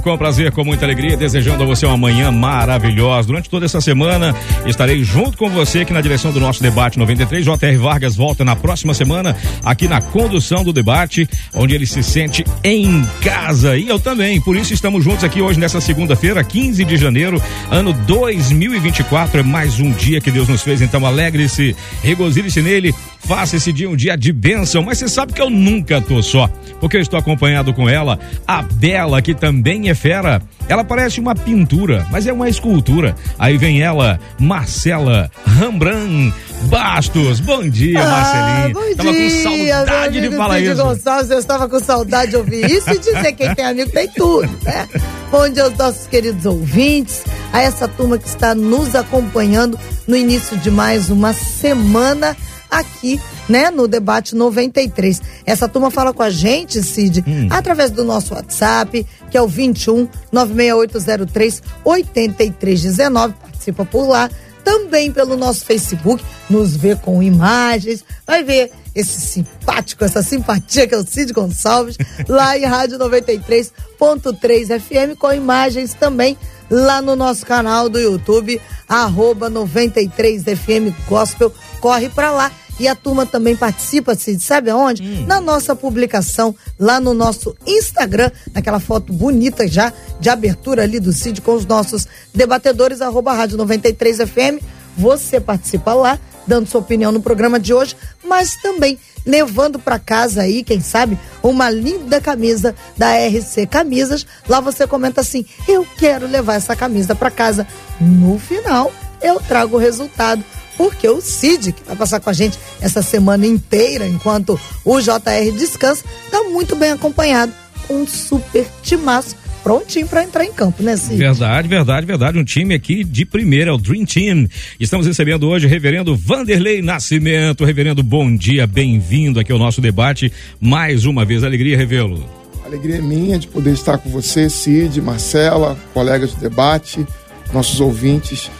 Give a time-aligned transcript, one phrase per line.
[0.00, 3.28] com prazer, com muita alegria, desejando a você uma manhã maravilhosa.
[3.28, 4.34] Durante toda essa semana,
[4.66, 7.44] estarei junto com você aqui na direção do nosso debate 93.
[7.44, 12.44] JR Vargas volta na próxima semana aqui na condução do debate, onde ele se sente
[12.64, 13.76] em casa.
[13.76, 14.40] E eu também.
[14.40, 19.40] Por isso estamos juntos aqui hoje nessa segunda-feira, 15 de janeiro, ano 2024.
[19.40, 20.82] É mais um dia que Deus nos fez.
[20.82, 25.42] Então alegre-se, regozile-se nele Faça esse dia um dia de bênção, mas você sabe que
[25.42, 26.48] eu nunca tô só,
[26.80, 30.42] porque eu estou acompanhado com ela, a Bela, que também é fera.
[30.68, 33.14] Ela parece uma pintura, mas é uma escultura.
[33.38, 37.40] Aí vem ela, Marcela Rembrandt Bastos.
[37.40, 38.74] Bom dia, ah, Marcelinha.
[38.74, 40.82] Bom tava dia, com saudade de falar Cid isso.
[40.82, 44.50] Gonçalves, eu estava com saudade de ouvir isso e dizer quem tem amigo tem tudo,
[44.62, 44.88] né?
[45.30, 47.22] Bom dia aos nossos queridos ouvintes,
[47.52, 52.36] a essa turma que está nos acompanhando no início de mais uma semana
[52.70, 55.20] aqui, né, no debate 93.
[55.44, 57.48] Essa turma fala com a gente, Cid, hum.
[57.50, 63.34] através do nosso WhatsApp, que é o 21 96803 8319.
[63.34, 64.30] Participa por lá.
[64.64, 70.94] Também pelo nosso Facebook, nos vê com imagens, vai ver esse simpático, essa simpatia que
[70.94, 71.96] é o Cid Gonçalves,
[72.28, 76.36] lá em Rádio 93.3 FM, com imagens também
[76.70, 81.52] lá no nosso canal do YouTube, arroba 93FM Gospel.
[81.80, 82.52] Corre para lá.
[82.80, 85.02] E a turma também participa, Cid, sabe aonde?
[85.02, 85.24] Hum.
[85.26, 91.12] Na nossa publicação, lá no nosso Instagram, naquela foto bonita já, de abertura ali do
[91.12, 94.60] Cid com os nossos debatedores, arroba Rádio 93FM.
[94.96, 100.42] Você participa lá, dando sua opinião no programa de hoje, mas também levando para casa
[100.42, 104.26] aí, quem sabe, uma linda camisa da RC Camisas.
[104.48, 107.66] Lá você comenta assim: "Eu quero levar essa camisa para casa".
[108.00, 110.42] No final, eu trago o resultado
[110.76, 115.52] porque o Cid, que vai passar com a gente essa semana inteira, enquanto o JR
[115.52, 117.52] descansa, está muito bem acompanhado
[117.86, 121.16] com um super timaço prontinho para entrar em campo, né, Cid?
[121.16, 122.38] Verdade, verdade, verdade.
[122.38, 124.48] Um time aqui de primeira, é o Dream Team.
[124.78, 127.64] Estamos recebendo hoje o reverendo Vanderlei Nascimento.
[127.64, 130.32] Reverendo, bom dia, bem-vindo aqui ao nosso debate.
[130.60, 132.24] Mais uma vez, alegria revê-lo.
[132.64, 137.06] Alegria é minha de poder estar com você, Cid, Marcela, colegas de debate,
[137.52, 138.50] nossos ouvintes,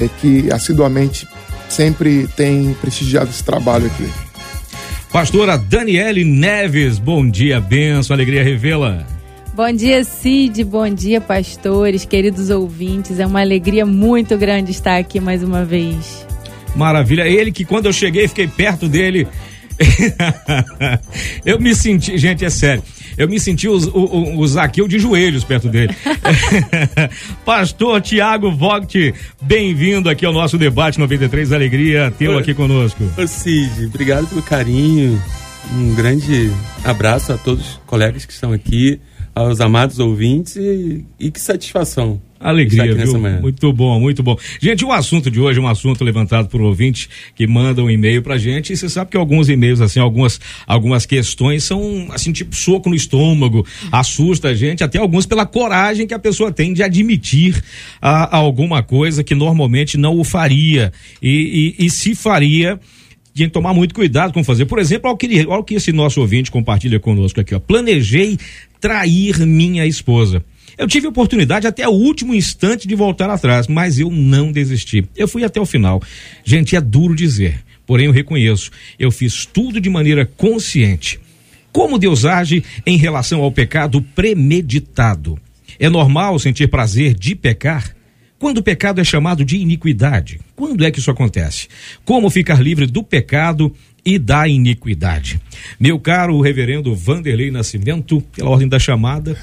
[0.00, 1.28] é, que assiduamente
[1.68, 4.08] sempre tem prestigiado esse trabalho aqui.
[5.12, 9.06] Pastora Daniele Neves, bom dia, benção, alegria revela.
[9.58, 10.62] Bom dia, Cid.
[10.62, 13.18] Bom dia, pastores, queridos ouvintes.
[13.18, 16.24] É uma alegria muito grande estar aqui mais uma vez.
[16.76, 17.26] Maravilha.
[17.26, 19.26] Ele que quando eu cheguei, fiquei perto dele.
[21.44, 22.84] eu me senti, gente, é sério.
[23.16, 25.92] Eu me senti o, o, o Zaqueu de joelhos perto dele.
[27.44, 31.52] Pastor Tiago Vogt, bem-vindo aqui ao nosso debate 93.
[31.52, 33.02] Alegria tê-lo aqui conosco.
[33.18, 35.20] Ô Cid, obrigado pelo carinho.
[35.72, 36.48] Um grande
[36.84, 39.00] abraço a todos os colegas que estão aqui
[39.38, 42.20] aos amados ouvintes e, e que satisfação.
[42.40, 43.18] Alegria, viu?
[43.40, 44.36] Muito bom, muito bom.
[44.60, 48.22] Gente, o assunto de hoje é um assunto levantado por ouvintes que mandam um e-mail
[48.22, 48.72] pra gente.
[48.72, 52.94] E você sabe que alguns e-mails, assim, algumas, algumas questões são, assim, tipo soco no
[52.94, 57.60] estômago, assusta a gente, até alguns pela coragem que a pessoa tem de admitir
[58.00, 60.92] a, a alguma coisa que normalmente não o faria.
[61.20, 62.78] E, e, e se faria
[63.38, 64.66] tinha que tomar muito cuidado com fazer.
[64.66, 67.60] Por exemplo, olha o que, olha o que esse nosso ouvinte compartilha conosco aqui, ó.
[67.60, 68.36] Planejei
[68.80, 70.44] trair minha esposa.
[70.76, 75.04] Eu tive a oportunidade até o último instante de voltar atrás, mas eu não desisti.
[75.16, 76.00] Eu fui até o final.
[76.44, 81.18] Gente, é duro dizer, porém eu reconheço, eu fiz tudo de maneira consciente.
[81.72, 85.38] Como Deus age em relação ao pecado premeditado?
[85.80, 87.94] É normal sentir prazer de pecar?
[88.38, 90.40] Quando o pecado é chamado de iniquidade?
[90.54, 91.66] Quando é que isso acontece?
[92.04, 93.74] Como ficar livre do pecado
[94.08, 95.38] e da iniquidade.
[95.78, 99.36] Meu caro reverendo Vanderlei Nascimento, pela ordem da chamada,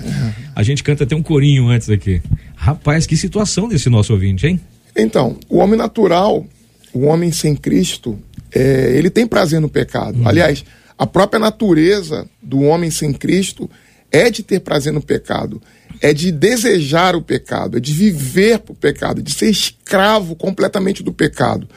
[0.55, 2.19] a gente canta até um corinho antes aqui.
[2.55, 4.59] Rapaz, que situação desse nosso ouvinte, hein?
[4.97, 6.43] Então, o homem natural,
[6.91, 8.17] o homem sem Cristo,
[8.51, 10.17] é, ele tem prazer no pecado.
[10.19, 10.27] Hum.
[10.27, 10.65] Aliás,
[10.97, 13.69] a própria natureza do homem sem Cristo
[14.11, 15.61] é de ter prazer no pecado,
[16.01, 21.03] é de desejar o pecado, é de viver para o pecado, de ser escravo completamente
[21.03, 21.69] do pecado.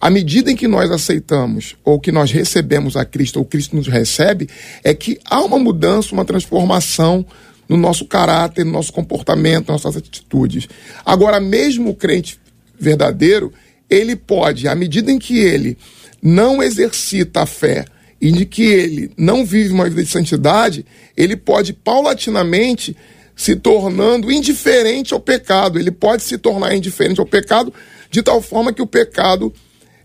[0.00, 3.88] À medida em que nós aceitamos ou que nós recebemos a Cristo ou Cristo nos
[3.88, 4.48] recebe,
[4.84, 7.24] é que há uma mudança, uma transformação
[7.68, 10.68] no nosso caráter, no nosso comportamento, nas nossas atitudes.
[11.04, 12.38] Agora, mesmo o crente
[12.78, 13.52] verdadeiro,
[13.88, 15.76] ele pode, à medida em que ele
[16.22, 17.84] não exercita a fé
[18.20, 20.84] e de que ele não vive uma vida de santidade,
[21.16, 22.96] ele pode paulatinamente
[23.34, 25.78] se tornando indiferente ao pecado.
[25.78, 27.72] Ele pode se tornar indiferente ao pecado
[28.10, 29.52] de tal forma que o pecado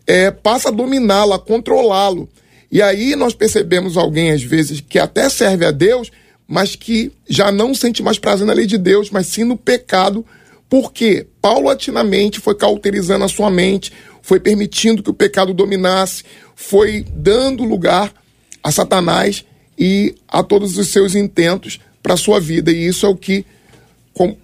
[0.06, 2.30] é, passa a dominá-lo, a controlá-lo.
[2.72, 6.12] E aí nós percebemos alguém, às vezes, que até serve a Deus,
[6.48, 10.26] mas que já não sente mais prazer na lei de Deus, mas sim no pecado,
[10.70, 16.24] porque paulatinamente foi cauterizando a sua mente, foi permitindo que o pecado dominasse,
[16.56, 18.14] foi dando lugar
[18.64, 19.44] a Satanás
[19.78, 22.72] e a todos os seus intentos para a sua vida.
[22.72, 23.46] E isso é o que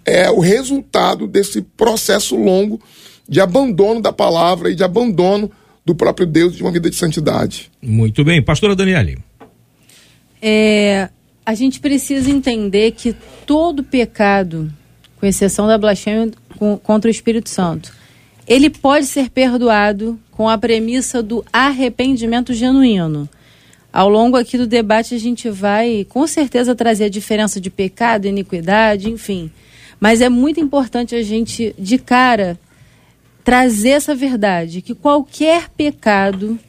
[0.05, 2.81] é o resultado desse processo longo
[3.27, 5.51] de abandono da palavra e de abandono
[5.85, 7.71] do próprio Deus de uma vida de santidade.
[7.81, 8.41] Muito bem.
[8.41, 9.19] Pastora Daniele.
[10.41, 11.09] É,
[11.45, 13.15] a gente precisa entender que
[13.45, 14.71] todo pecado,
[15.19, 16.31] com exceção da blasfêmia
[16.83, 17.93] contra o Espírito Santo,
[18.47, 23.27] ele pode ser perdoado com a premissa do arrependimento genuíno.
[23.91, 28.27] Ao longo aqui do debate a gente vai com certeza trazer a diferença de pecado,
[28.27, 29.49] iniquidade, enfim.
[29.99, 32.59] Mas é muito importante a gente de cara
[33.47, 36.59] trazer essa verdade que qualquer pecado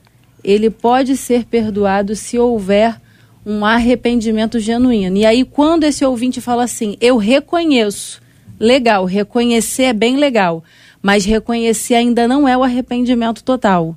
[0.44, 3.00] ele pode ser perdoado se houver
[3.44, 5.16] um arrependimento genuíno.
[5.16, 8.22] E aí quando esse ouvinte fala assim, eu reconheço,
[8.60, 10.62] legal, reconhecer é bem legal,
[11.02, 13.96] mas reconhecer ainda não é o arrependimento total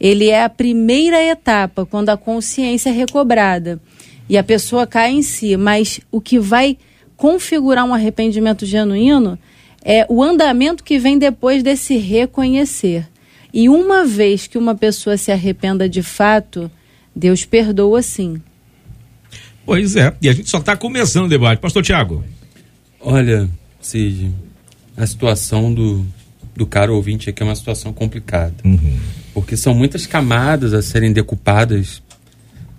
[0.00, 3.80] ele é a primeira etapa quando a consciência é recobrada
[4.28, 6.76] e a pessoa cai em si, mas o que vai
[7.16, 9.38] configurar um arrependimento genuíno
[9.84, 13.08] é o andamento que vem depois desse reconhecer.
[13.52, 16.70] E uma vez que uma pessoa se arrependa de fato,
[17.14, 18.40] Deus perdoa sim.
[19.64, 21.60] Pois é, e a gente só está começando o debate.
[21.60, 22.24] Pastor Tiago.
[23.00, 23.48] Olha,
[23.80, 24.32] Cid,
[24.96, 26.06] a situação do,
[26.54, 28.54] do caro ouvinte aqui é uma situação complicada.
[28.64, 28.98] Uhum
[29.38, 32.02] porque são muitas camadas a serem decupadas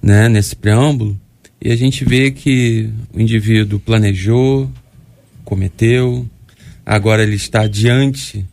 [0.02, 1.18] né, nesse preâmbulo,
[1.62, 4.70] e a gente vê que o indivíduo planejou,
[5.46, 6.28] cometeu,
[6.90, 8.44] agora ele está diante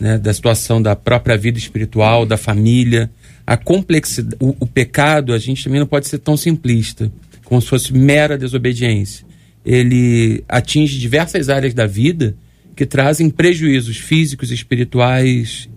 [0.00, 3.08] né, da situação da própria vida espiritual, da família,
[3.46, 7.08] a complexidade, o, o pecado, a gente também não pode ser tão simplista,
[7.44, 9.24] como se fosse mera desobediência.
[9.64, 12.36] Ele atinge diversas áreas da vida
[12.74, 15.68] que trazem prejuízos físicos, espirituais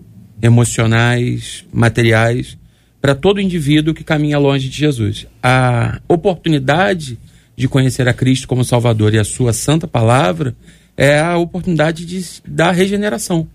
[0.42, 2.58] emocionais, materiais,
[3.00, 5.24] para todo indivíduo que caminha longe de Jesus.
[5.40, 7.16] A oportunidade
[7.56, 10.56] de conhecer a Cristo como Salvador e a sua santa palavra
[10.98, 13.46] é a oportunidade de, da regeneração.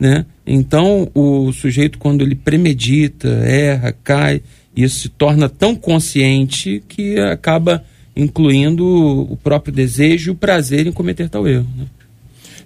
[0.00, 0.24] Né?
[0.46, 4.42] Então, o sujeito, quando ele premedita, erra, cai,
[4.74, 7.84] isso se torna tão consciente que acaba
[8.16, 11.68] incluindo o próprio desejo e o prazer em cometer tal erro.
[11.76, 11.84] Né?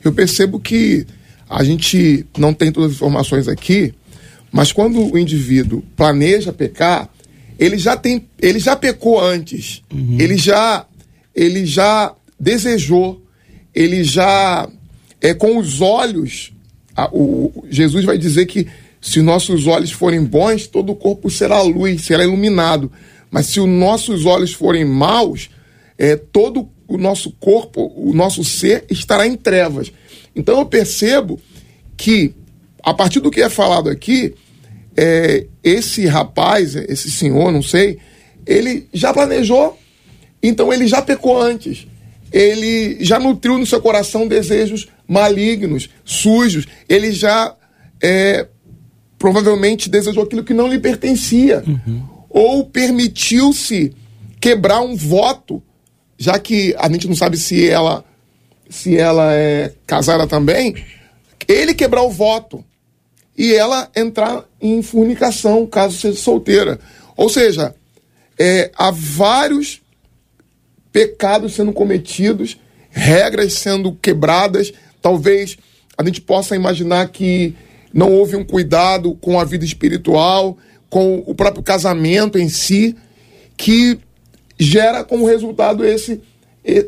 [0.03, 1.05] Eu percebo que
[1.49, 3.93] a gente não tem todas as informações aqui,
[4.53, 7.09] mas quando o indivíduo planeja pecar,
[7.59, 9.83] ele já tem, ele já pecou antes.
[9.93, 10.17] Uhum.
[10.21, 10.87] Ele já
[11.35, 13.21] ele já desejou,
[13.75, 14.69] ele já
[15.21, 16.53] é com os olhos,
[16.97, 18.67] a, o, Jesus vai dizer que
[19.01, 22.93] se nossos olhos forem bons, todo o corpo será luz, será iluminado.
[23.31, 25.49] Mas se os nossos olhos forem maus,
[25.97, 29.93] é, todo o nosso corpo, o nosso ser estará em trevas.
[30.35, 31.41] Então eu percebo
[31.97, 32.35] que,
[32.83, 34.35] a partir do que é falado aqui,
[34.97, 37.99] é, esse rapaz, esse senhor, não sei,
[38.47, 39.79] ele já planejou,
[40.43, 41.87] então ele já pecou antes.
[42.33, 46.67] Ele já nutriu no seu coração desejos malignos, sujos.
[46.89, 47.55] Ele já
[48.03, 48.47] é,
[49.19, 51.63] provavelmente desejou aquilo que não lhe pertencia.
[51.67, 52.03] Uhum.
[52.29, 53.93] Ou permitiu-se
[54.41, 55.63] quebrar um voto,
[56.17, 58.05] já que a gente não sabe se ela
[58.71, 60.77] se ela é casada também,
[61.49, 62.65] ele quebrar o voto
[63.37, 66.79] e ela entrar em fornicação, caso seja solteira.
[67.17, 67.75] Ou seja,
[68.39, 69.83] é, há vários
[70.93, 72.59] pecados sendo cometidos,
[72.91, 74.73] regras sendo quebradas.
[75.01, 75.57] Talvez
[75.97, 77.55] a gente possa imaginar que
[77.93, 80.57] não houve um cuidado com a vida espiritual,
[80.89, 82.97] com o próprio casamento em si,
[83.57, 83.99] que
[84.59, 86.21] gera como resultado esse,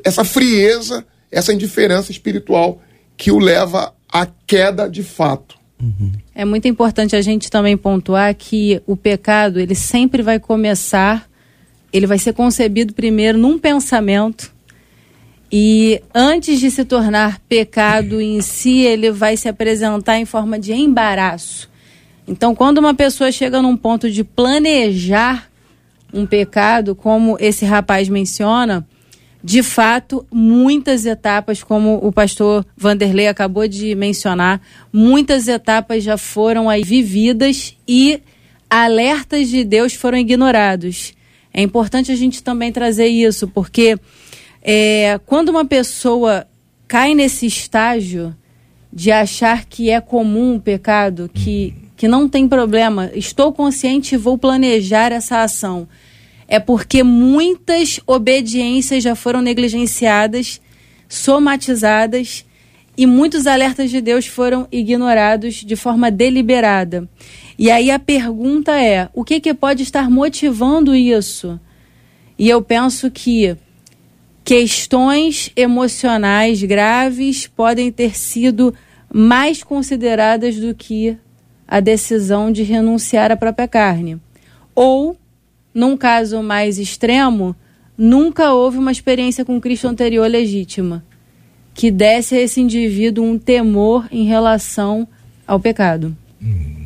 [0.04, 2.80] essa frieza essa indiferença espiritual
[3.16, 5.56] que o leva à queda de fato.
[5.80, 6.12] Uhum.
[6.34, 11.28] É muito importante a gente também pontuar que o pecado ele sempre vai começar,
[11.92, 14.52] ele vai ser concebido primeiro num pensamento
[15.54, 20.72] e antes de se tornar pecado em si, ele vai se apresentar em forma de
[20.72, 21.68] embaraço.
[22.26, 25.50] Então, quando uma pessoa chega num ponto de planejar
[26.10, 28.86] um pecado, como esse rapaz menciona,
[29.44, 34.58] de fato, muitas etapas, como o pastor Vanderlei acabou de mencionar,
[34.90, 38.22] muitas etapas já foram aí vividas e
[38.70, 41.12] alertas de Deus foram ignorados.
[41.52, 43.98] É importante a gente também trazer isso, porque
[44.62, 46.46] é, quando uma pessoa
[46.88, 48.34] cai nesse estágio
[48.92, 54.18] de achar que é comum o pecado, que, que não tem problema, estou consciente e
[54.18, 55.88] vou planejar essa ação,
[56.46, 60.60] é porque muitas obediências já foram negligenciadas,
[61.08, 62.44] somatizadas
[62.96, 67.08] e muitos alertas de Deus foram ignorados de forma deliberada.
[67.58, 71.60] E aí a pergunta é: o que, que pode estar motivando isso?
[72.38, 73.56] E eu penso que
[74.44, 78.74] questões emocionais graves podem ter sido
[79.12, 81.16] mais consideradas do que
[81.68, 84.20] a decisão de renunciar à própria carne.
[84.74, 85.16] Ou,
[85.72, 87.54] num caso mais extremo,
[87.96, 91.04] nunca houve uma experiência com Cristo anterior legítima
[91.74, 95.08] que desse a esse indivíduo um temor em relação
[95.46, 96.16] ao pecado.
[96.42, 96.81] Hum.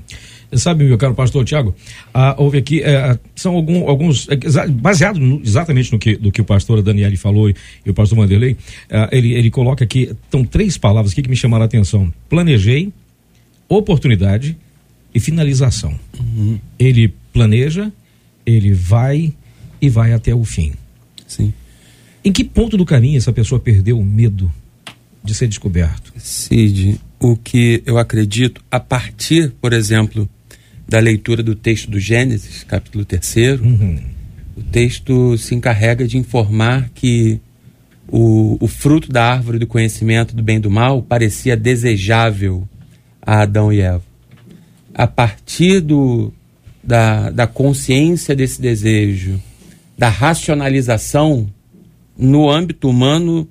[0.53, 1.75] Sabe, meu caro pastor Tiago,
[2.15, 6.41] ah, houve aqui, eh, são algum, alguns, eh, baseado no, exatamente no que, do que
[6.41, 8.57] o pastor Daniele falou e, e o pastor Manderley,
[8.88, 12.93] ah, ele, ele coloca aqui, estão três palavras aqui que me chamaram a atenção: planejei,
[13.69, 14.57] oportunidade
[15.12, 15.99] e finalização.
[16.19, 16.61] Uhum.
[16.79, 17.93] Ele planeja,
[18.45, 19.33] ele vai
[19.81, 20.73] e vai até o fim.
[21.26, 21.53] Sim.
[22.25, 24.50] Em que ponto do caminho essa pessoa perdeu o medo
[25.25, 26.12] de ser descoberto?
[26.17, 30.29] Cid, o que eu acredito, a partir, por exemplo,
[30.88, 33.99] da leitura do texto do Gênesis, capítulo 3, uhum.
[34.57, 37.40] o texto se encarrega de informar que
[38.09, 42.69] o, o fruto da árvore do conhecimento do bem e do mal parecia desejável
[43.21, 44.02] a Adão e Eva.
[44.95, 46.33] A partir do,
[46.83, 49.43] da, da consciência desse desejo,
[49.99, 51.49] da racionalização,
[52.16, 53.49] no âmbito humano,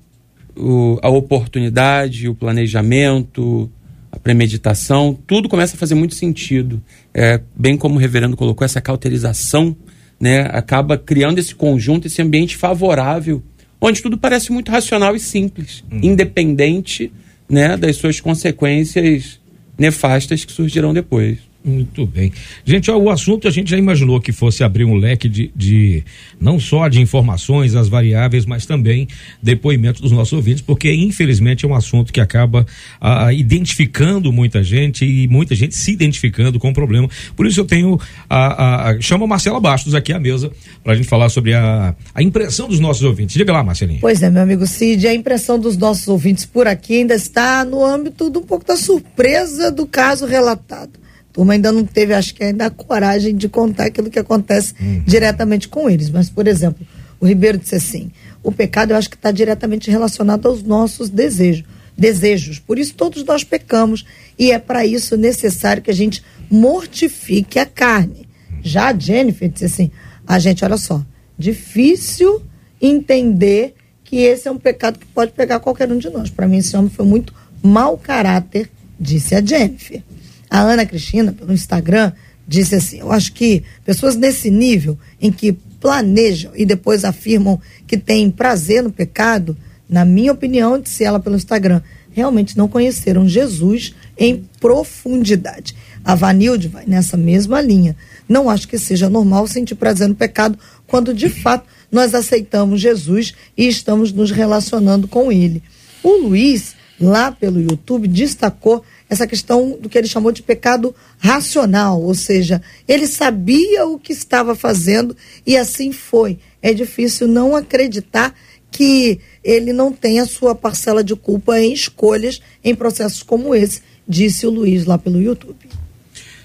[0.56, 3.70] o, a oportunidade, o planejamento,
[4.16, 6.82] a premeditação, tudo começa a fazer muito sentido.
[7.12, 9.76] É, bem como o reverendo colocou, essa cauterização
[10.18, 13.42] né, acaba criando esse conjunto, esse ambiente favorável,
[13.78, 16.00] onde tudo parece muito racional e simples, hum.
[16.02, 17.12] independente
[17.48, 19.38] né, das suas consequências
[19.78, 21.38] nefastas que surgirão depois.
[21.66, 22.32] Muito bem.
[22.64, 26.04] Gente, ó, o assunto a gente já imaginou que fosse abrir um leque de, de
[26.40, 29.08] não só de informações, as variáveis, mas também
[29.42, 32.64] depoimentos dos nossos ouvintes, porque infelizmente é um assunto que acaba
[33.00, 37.10] a, identificando muita gente e muita gente se identificando com o problema.
[37.34, 37.98] Por isso eu tenho
[38.30, 40.52] a, a chama a Marcela Bastos aqui à mesa
[40.84, 43.34] para a gente falar sobre a, a impressão dos nossos ouvintes.
[43.34, 43.98] Diga lá, Marcelinha.
[44.00, 47.84] Pois é, meu amigo Cid, a impressão dos nossos ouvintes por aqui ainda está no
[47.84, 51.05] âmbito de um pouco da surpresa do caso relatado
[51.36, 55.02] turma ainda não teve, acho que ainda a coragem de contar aquilo que acontece uhum.
[55.06, 56.08] diretamente com eles.
[56.08, 56.86] Mas, por exemplo,
[57.20, 58.10] o Ribeiro disse assim:
[58.42, 61.64] o pecado eu acho que está diretamente relacionado aos nossos desejos.
[61.96, 62.58] Desejos.
[62.58, 64.04] Por isso todos nós pecamos.
[64.38, 68.28] E é para isso necessário que a gente mortifique a carne.
[68.62, 69.90] Já a Jennifer disse assim:
[70.26, 71.04] a ah, gente, olha só,
[71.38, 72.42] difícil
[72.80, 73.74] entender
[74.04, 76.30] que esse é um pecado que pode pegar qualquer um de nós.
[76.30, 80.02] Para mim, esse homem foi muito mau caráter, disse a Jennifer.
[80.50, 82.12] A Ana Cristina, pelo Instagram,
[82.46, 87.96] disse assim: Eu acho que pessoas nesse nível, em que planejam e depois afirmam que
[87.96, 89.56] têm prazer no pecado,
[89.88, 95.76] na minha opinião, disse ela pelo Instagram, realmente não conheceram Jesus em profundidade.
[96.04, 97.96] A Vanilde vai nessa mesma linha.
[98.28, 103.34] Não acho que seja normal sentir prazer no pecado quando de fato nós aceitamos Jesus
[103.56, 105.62] e estamos nos relacionando com ele.
[106.02, 112.02] O Luiz, lá pelo YouTube, destacou essa questão do que ele chamou de pecado racional,
[112.02, 116.38] ou seja, ele sabia o que estava fazendo e assim foi.
[116.60, 118.34] É difícil não acreditar
[118.70, 123.80] que ele não tem a sua parcela de culpa em escolhas em processos como esse,
[124.06, 125.56] disse o Luiz lá pelo YouTube.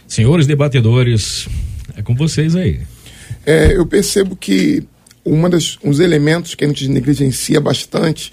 [0.07, 1.47] Senhores debatedores,
[1.95, 2.81] é com vocês aí.
[3.45, 4.83] É, eu percebo que
[5.25, 8.31] uma das, um dos elementos que a gente negligencia bastante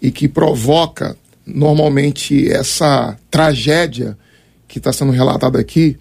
[0.00, 1.16] e que provoca
[1.54, 4.16] normalmente essa tragédia
[4.66, 5.96] que está sendo relatada aqui,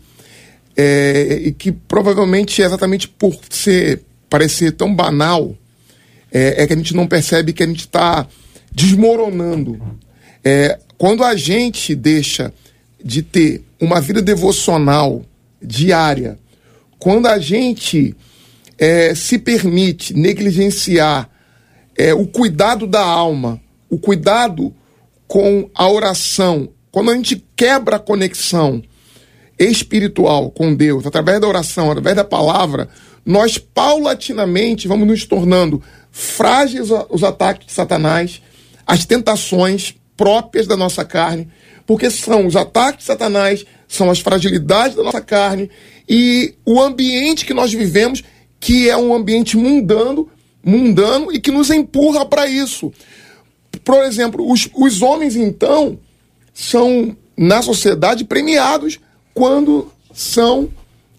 [0.77, 5.55] é, e que provavelmente é exatamente por ser parecer tão banal,
[6.31, 8.27] é, é que a gente não percebe que a gente está
[8.71, 9.81] desmoronando.
[10.43, 12.53] É, quando a gente deixa
[13.03, 15.23] de ter uma vida devocional
[15.61, 16.37] diária,
[16.97, 18.15] quando a gente
[18.77, 21.29] é, se permite negligenciar
[21.97, 24.73] é, o cuidado da alma, o cuidado
[25.29, 28.81] com a oração, quando a gente quebra a conexão
[29.59, 32.89] espiritual com Deus, através da oração, através da palavra,
[33.23, 38.41] nós paulatinamente vamos nos tornando frágeis aos ataques de Satanás,
[38.87, 41.47] às tentações próprias da nossa carne,
[41.85, 45.69] porque são os ataques de Satanás, são as fragilidades da nossa carne
[46.09, 48.23] e o ambiente que nós vivemos,
[48.59, 50.27] que é um ambiente mundano,
[50.63, 52.91] mundano e que nos empurra para isso.
[53.83, 55.97] Por exemplo, os, os homens, então,
[56.53, 58.99] são, na sociedade, premiados
[59.33, 60.69] quando são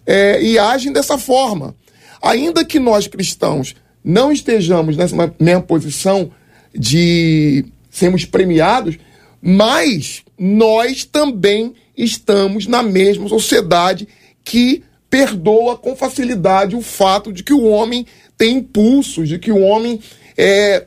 [0.07, 1.75] é, e agem dessa forma.
[2.23, 3.75] Ainda que nós cristãos
[4.05, 6.31] não estejamos nessa mesma posição
[6.75, 8.99] de sermos premiados,
[9.41, 14.07] mas nós também estamos na mesma sociedade
[14.45, 18.07] que perdoa com facilidade o fato de que o homem
[18.39, 20.01] tem impulsos, de que o homem
[20.37, 20.87] é,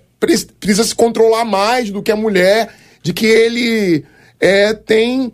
[0.59, 4.05] precisa se controlar mais do que a mulher, de que ele
[4.39, 5.31] é, tem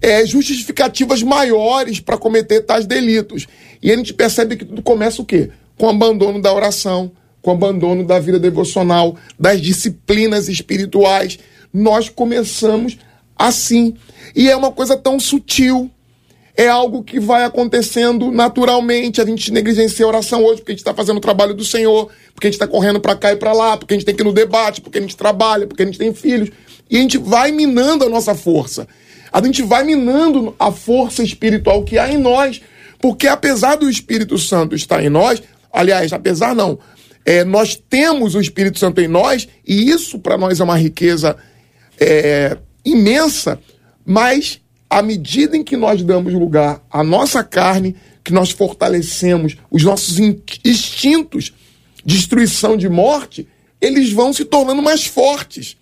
[0.00, 3.46] é, justificativas maiores para cometer tais delitos.
[3.82, 5.50] E a gente percebe que tudo começa o quê?
[5.78, 11.38] Com o abandono da oração, com o abandono da vida devocional, das disciplinas espirituais.
[11.72, 12.98] Nós começamos
[13.36, 13.94] assim.
[14.34, 15.90] E é uma coisa tão sutil.
[16.56, 19.20] É algo que vai acontecendo naturalmente.
[19.20, 22.10] A gente negligencia a oração hoje porque a gente está fazendo o trabalho do Senhor,
[22.34, 24.22] porque a gente está correndo para cá e para lá, porque a gente tem que
[24.22, 26.50] ir no debate, porque a gente trabalha, porque a gente tem filhos.
[26.90, 28.86] E a gente vai minando a nossa força
[29.32, 32.60] a gente vai minando a força espiritual que há em nós.
[33.00, 35.42] Porque apesar do Espírito Santo estar em nós,
[35.72, 36.78] aliás, apesar não,
[37.24, 41.36] é, nós temos o Espírito Santo em nós, e isso para nós é uma riqueza
[41.98, 43.58] é, imensa,
[44.04, 44.60] mas
[44.98, 50.18] à medida em que nós damos lugar à nossa carne, que nós fortalecemos os nossos
[50.18, 51.52] instintos
[52.04, 53.48] de destruição de morte,
[53.80, 55.76] eles vão se tornando mais fortes.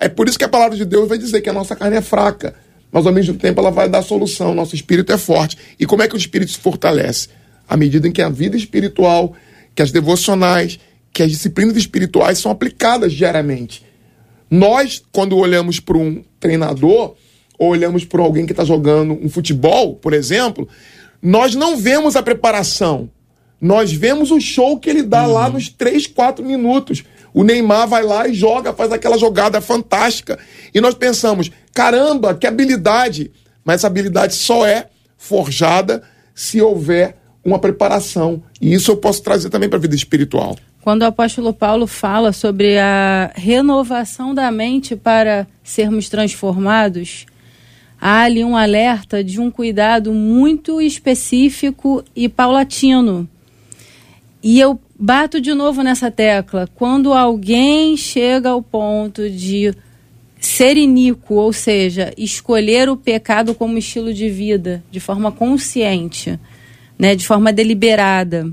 [0.00, 2.02] É por isso que a palavra de Deus vai dizer que a nossa carne é
[2.02, 2.54] fraca
[2.90, 4.54] mas ao mesmo tempo ela vai dar solução.
[4.54, 5.56] Nosso espírito é forte.
[5.78, 7.28] E como é que o espírito se fortalece?
[7.68, 9.34] À medida em que a vida espiritual,
[9.74, 10.78] que as devocionais,
[11.12, 13.84] que as disciplinas espirituais são aplicadas diariamente.
[14.50, 17.14] Nós, quando olhamos para um treinador,
[17.58, 20.68] ou olhamos para alguém que está jogando um futebol, por exemplo,
[21.20, 23.10] nós não vemos a preparação.
[23.60, 25.32] Nós vemos o show que ele dá uhum.
[25.32, 27.04] lá nos 3, 4 minutos.
[27.34, 30.38] O Neymar vai lá e joga, faz aquela jogada fantástica.
[30.72, 33.32] E nós pensamos, caramba, que habilidade!
[33.64, 36.02] Mas essa habilidade só é forjada
[36.34, 38.42] se houver uma preparação.
[38.60, 40.56] E isso eu posso trazer também para a vida espiritual.
[40.82, 47.26] Quando o apóstolo Paulo fala sobre a renovação da mente para sermos transformados,
[48.00, 53.28] há ali um alerta de um cuidado muito específico e paulatino.
[54.42, 56.68] E eu bato de novo nessa tecla.
[56.74, 59.74] Quando alguém chega ao ponto de
[60.40, 66.38] ser iníquo, ou seja, escolher o pecado como estilo de vida, de forma consciente,
[66.98, 68.48] né, de forma deliberada,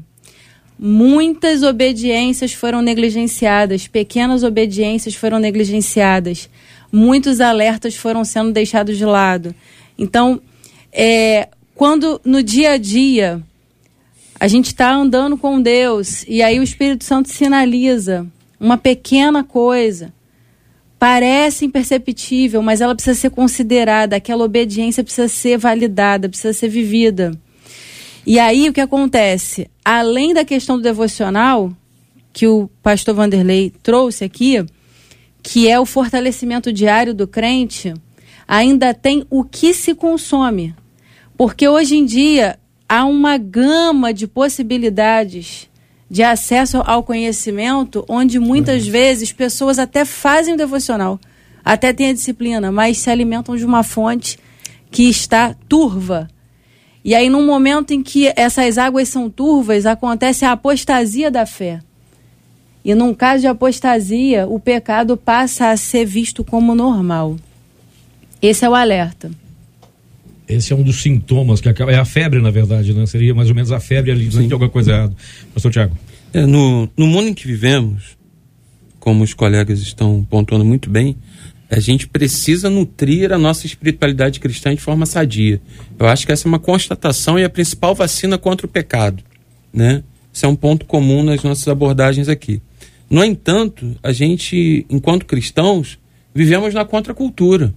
[0.77, 6.49] muitas obediências foram negligenciadas, pequenas obediências foram negligenciadas,
[6.95, 9.53] muitos alertas foram sendo deixados de lado.
[9.97, 10.41] Então,
[10.91, 13.43] é, quando no dia a dia
[14.39, 18.25] a gente está andando com Deus e aí o Espírito Santo sinaliza
[18.59, 20.13] uma pequena coisa.
[20.97, 27.37] Parece imperceptível, mas ela precisa ser considerada, aquela obediência precisa ser validada, precisa ser vivida.
[28.25, 29.69] E aí o que acontece?
[29.83, 31.71] Além da questão do devocional,
[32.31, 34.65] que o pastor Vanderlei trouxe aqui,
[35.45, 37.93] que é o fortalecimento diário do crente,
[38.47, 40.73] ainda tem o que se consome.
[41.37, 42.57] Porque hoje em dia
[42.89, 45.69] há uma gama de possibilidades
[46.09, 51.19] de acesso ao conhecimento, onde muitas vezes pessoas até fazem o devocional,
[51.63, 54.39] até têm a disciplina, mas se alimentam de uma fonte
[54.89, 56.27] que está turva.
[57.03, 61.81] E aí, num momento em que essas águas são turvas, acontece a apostasia da fé.
[62.85, 67.35] E num caso de apostasia, o pecado passa a ser visto como normal.
[68.39, 69.31] Esse é o alerta.
[70.47, 71.91] Esse é um dos sintomas que acaba.
[71.91, 73.07] É a febre, na verdade, né?
[73.07, 75.15] Seria mais ou menos a febre ali, dizendo que alguma coisa errada.
[75.51, 75.97] Pastor Tiago.
[76.31, 78.15] É, no, no mundo em que vivemos,
[78.99, 81.17] como os colegas estão pontuando muito bem,
[81.71, 85.59] a gente precisa nutrir a nossa espiritualidade cristã de forma sadia.
[85.97, 89.23] Eu acho que essa é uma constatação e a principal vacina contra o pecado,
[89.73, 90.03] né?
[90.31, 92.61] Isso é um ponto comum nas nossas abordagens aqui.
[93.09, 95.99] No entanto, a gente, enquanto cristãos,
[96.33, 97.73] vivemos na contracultura.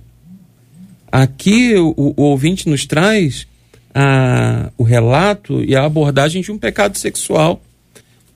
[1.11, 3.47] Aqui o, o ouvinte nos traz
[3.95, 7.63] a, o relato e a abordagem de um pecado sexual,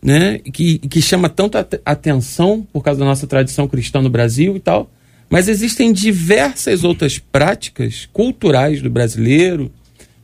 [0.02, 0.38] né?
[0.38, 4.90] Que, que chama tanta atenção por causa da nossa tradição cristã no Brasil e tal.
[5.31, 9.72] Mas existem diversas outras práticas culturais do brasileiro,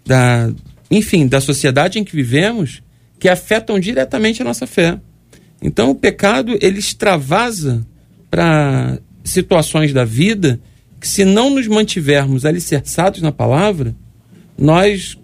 [0.04, 0.52] da,
[0.90, 2.83] enfim, da sociedade em que vivemos,
[3.18, 4.98] que afetam diretamente a nossa fé.
[5.62, 7.86] Então o pecado ele extravasa
[8.30, 10.60] para situações da vida
[11.00, 13.94] que se não nos mantivermos alicerçados na palavra,
[14.56, 15.16] nós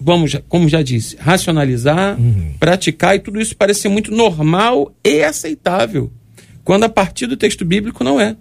[0.00, 2.54] vamos, como já disse, racionalizar, uhum.
[2.58, 6.10] praticar, e tudo isso parece ser muito normal e aceitável,
[6.64, 8.36] quando a partir do texto bíblico não é.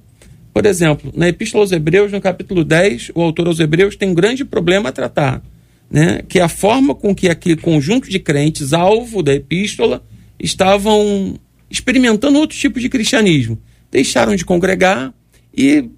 [0.53, 4.13] Por exemplo, na Epístola aos Hebreus, no capítulo 10, o autor aos Hebreus tem um
[4.13, 5.41] grande problema a tratar,
[5.89, 6.21] né?
[6.27, 10.03] que é a forma com que aquele conjunto de crentes, alvo da epístola,
[10.39, 11.35] estavam
[11.69, 13.59] experimentando outro tipo de cristianismo.
[13.91, 15.13] Deixaram de congregar
[15.55, 15.89] e,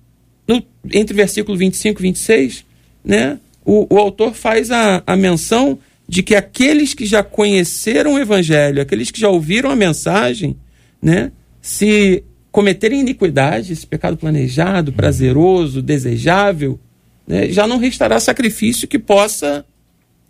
[0.48, 2.66] no, entre versículo 25 e 26,
[3.04, 8.20] né, o, o autor faz a, a menção de que aqueles que já conheceram o
[8.20, 10.58] evangelho, aqueles que já ouviram a mensagem,
[11.02, 16.80] né, se cometerem iniquidade, esse pecado planejado, prazeroso, desejável,
[17.26, 19.66] né, já não restará sacrifício que possa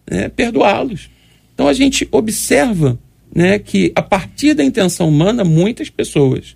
[0.10, 1.10] né, perdoá-los.
[1.54, 3.00] Então a gente observa
[3.34, 6.56] né, que, a partir da intenção humana, muitas pessoas,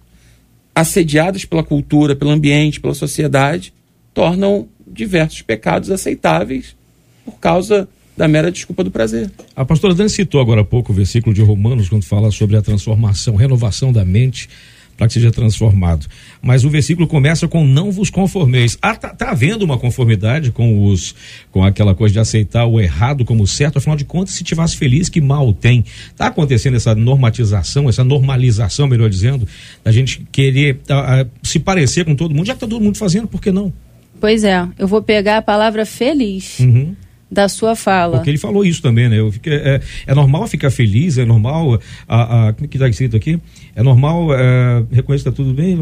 [0.74, 3.74] assediadas pela cultura, pelo ambiente, pela sociedade,
[4.14, 6.76] tornam diversos pecados aceitáveis
[7.24, 9.30] por causa da mera desculpa do prazer.
[9.56, 12.62] A pastora Dani citou agora há pouco o versículo de Romanos, quando fala sobre a
[12.62, 14.50] transformação, renovação da mente
[14.98, 16.08] para que seja transformado.
[16.42, 18.78] Mas o versículo começa com não vos conformeis.
[18.82, 21.16] Ah, tá, tá havendo uma conformidade com os
[21.52, 25.10] com aquela coisa de aceitar o errado como certo, afinal de contas, se tivesse feliz,
[25.10, 25.84] que mal tem.
[26.16, 29.48] Tá acontecendo essa normatização, essa normalização, melhor dizendo,
[29.84, 32.98] da gente querer a, a, se parecer com todo mundo, já que tá todo mundo
[32.98, 33.72] fazendo, por que não?
[34.20, 36.60] Pois é, eu vou pegar a palavra feliz.
[36.60, 36.96] Uhum
[37.30, 38.18] da sua fala.
[38.18, 39.20] Porque ele falou isso também, né?
[39.20, 41.80] Eu fiquei, é, é normal ficar feliz, é normal.
[42.08, 43.40] A, a, como é que está escrito aqui?
[43.76, 44.34] É normal.
[44.34, 45.78] É, reconhecer que está tudo bem?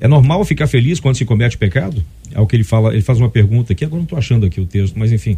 [0.00, 2.04] É normal ficar feliz quando se comete pecado?
[2.32, 2.92] É o que ele fala.
[2.92, 5.36] Ele faz uma pergunta aqui, agora não estou achando aqui o texto, mas enfim.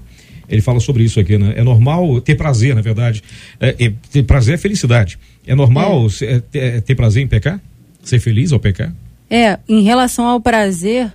[0.49, 1.55] Ele fala sobre isso aqui, né?
[1.57, 3.23] É normal ter prazer, na verdade.
[3.61, 5.19] É, é, ter prazer é felicidade.
[5.47, 6.25] É normal é.
[6.25, 7.61] é ter, ter prazer em pecar?
[8.03, 8.93] Ser feliz ao pecar?
[9.29, 11.13] É, em relação ao prazer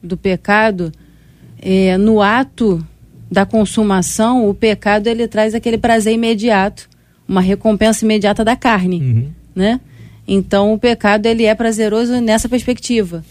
[0.00, 0.92] do pecado,
[1.60, 2.84] é, no ato
[3.30, 6.88] da consumação, o pecado ele traz aquele prazer imediato,
[7.26, 9.28] uma recompensa imediata da carne, uhum.
[9.54, 9.80] né?
[10.26, 13.24] Então o pecado ele é prazeroso nessa perspectiva.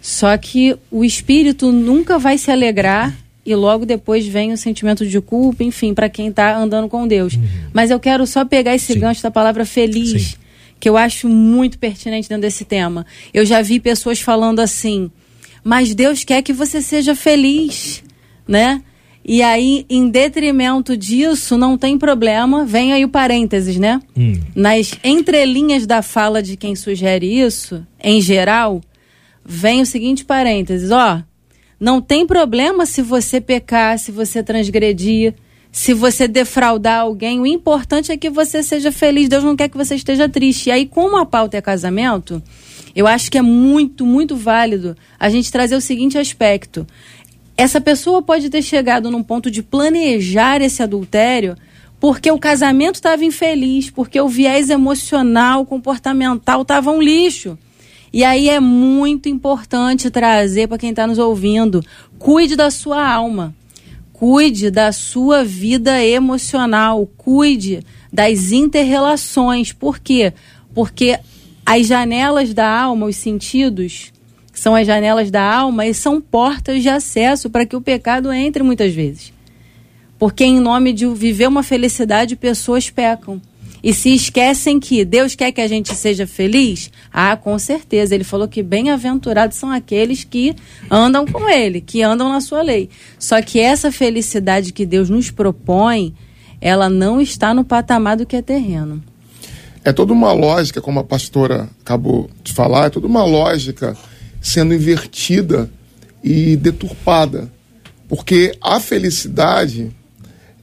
[0.00, 5.20] Só que o espírito nunca vai se alegrar e logo depois vem o sentimento de
[5.20, 7.34] culpa, enfim, para quem está andando com Deus.
[7.34, 7.42] Uhum.
[7.72, 9.00] Mas eu quero só pegar esse Sim.
[9.00, 10.36] gancho da palavra feliz, Sim.
[10.78, 13.06] que eu acho muito pertinente dentro desse tema.
[13.32, 15.10] Eu já vi pessoas falando assim:
[15.62, 18.02] "Mas Deus quer que você seja feliz",
[18.46, 18.82] né?
[19.24, 24.00] E aí, em detrimento disso, não tem problema, vem aí o parênteses, né?
[24.16, 24.40] Hum.
[24.54, 28.80] Nas entrelinhas da fala de quem sugere isso, em geral,
[29.44, 31.22] vem o seguinte parênteses, ó.
[31.78, 35.34] Não tem problema se você pecar, se você transgredir,
[35.70, 37.40] se você defraudar alguém.
[37.40, 39.28] O importante é que você seja feliz.
[39.28, 40.68] Deus não quer que você esteja triste.
[40.68, 42.40] E aí, como a pauta é casamento,
[42.94, 46.86] eu acho que é muito, muito válido a gente trazer o seguinte aspecto
[47.56, 51.56] essa pessoa pode ter chegado num ponto de planejar esse adultério
[52.00, 57.56] porque o casamento estava infeliz, porque o viés emocional, comportamental estava um lixo.
[58.12, 61.80] E aí é muito importante trazer para quem está nos ouvindo:
[62.18, 63.54] cuide da sua alma,
[64.12, 69.72] cuide da sua vida emocional, cuide das interrelações.
[69.72, 70.32] Por quê?
[70.74, 71.18] Porque
[71.64, 74.11] as janelas da alma, os sentidos,
[74.52, 78.62] são as janelas da alma e são portas de acesso para que o pecado entre
[78.62, 79.32] muitas vezes.
[80.18, 83.40] Porque em nome de viver uma felicidade, pessoas pecam.
[83.82, 88.14] E se esquecem que Deus quer que a gente seja feliz, ah, com certeza.
[88.14, 90.54] Ele falou que bem-aventurados são aqueles que
[90.88, 92.88] andam com Ele, que andam na sua lei.
[93.18, 96.14] Só que essa felicidade que Deus nos propõe,
[96.60, 99.02] ela não está no patamar do que é terreno.
[99.84, 103.96] É toda uma lógica, como a pastora acabou de falar, é toda uma lógica
[104.42, 105.70] sendo invertida
[106.22, 107.50] e deturpada.
[108.08, 109.90] Porque a felicidade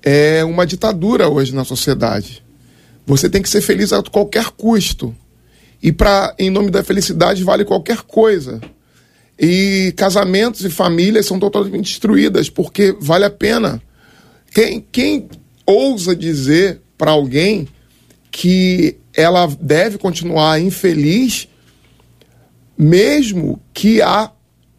[0.03, 2.43] é uma ditadura hoje na sociedade.
[3.07, 5.15] Você tem que ser feliz a qualquer custo.
[5.81, 8.61] E para em nome da felicidade vale qualquer coisa.
[9.39, 13.81] E casamentos e famílias são totalmente destruídas porque vale a pena.
[14.53, 15.29] Quem, quem
[15.65, 17.67] ousa dizer para alguém
[18.29, 21.47] que ela deve continuar infeliz
[22.79, 24.31] mesmo que há,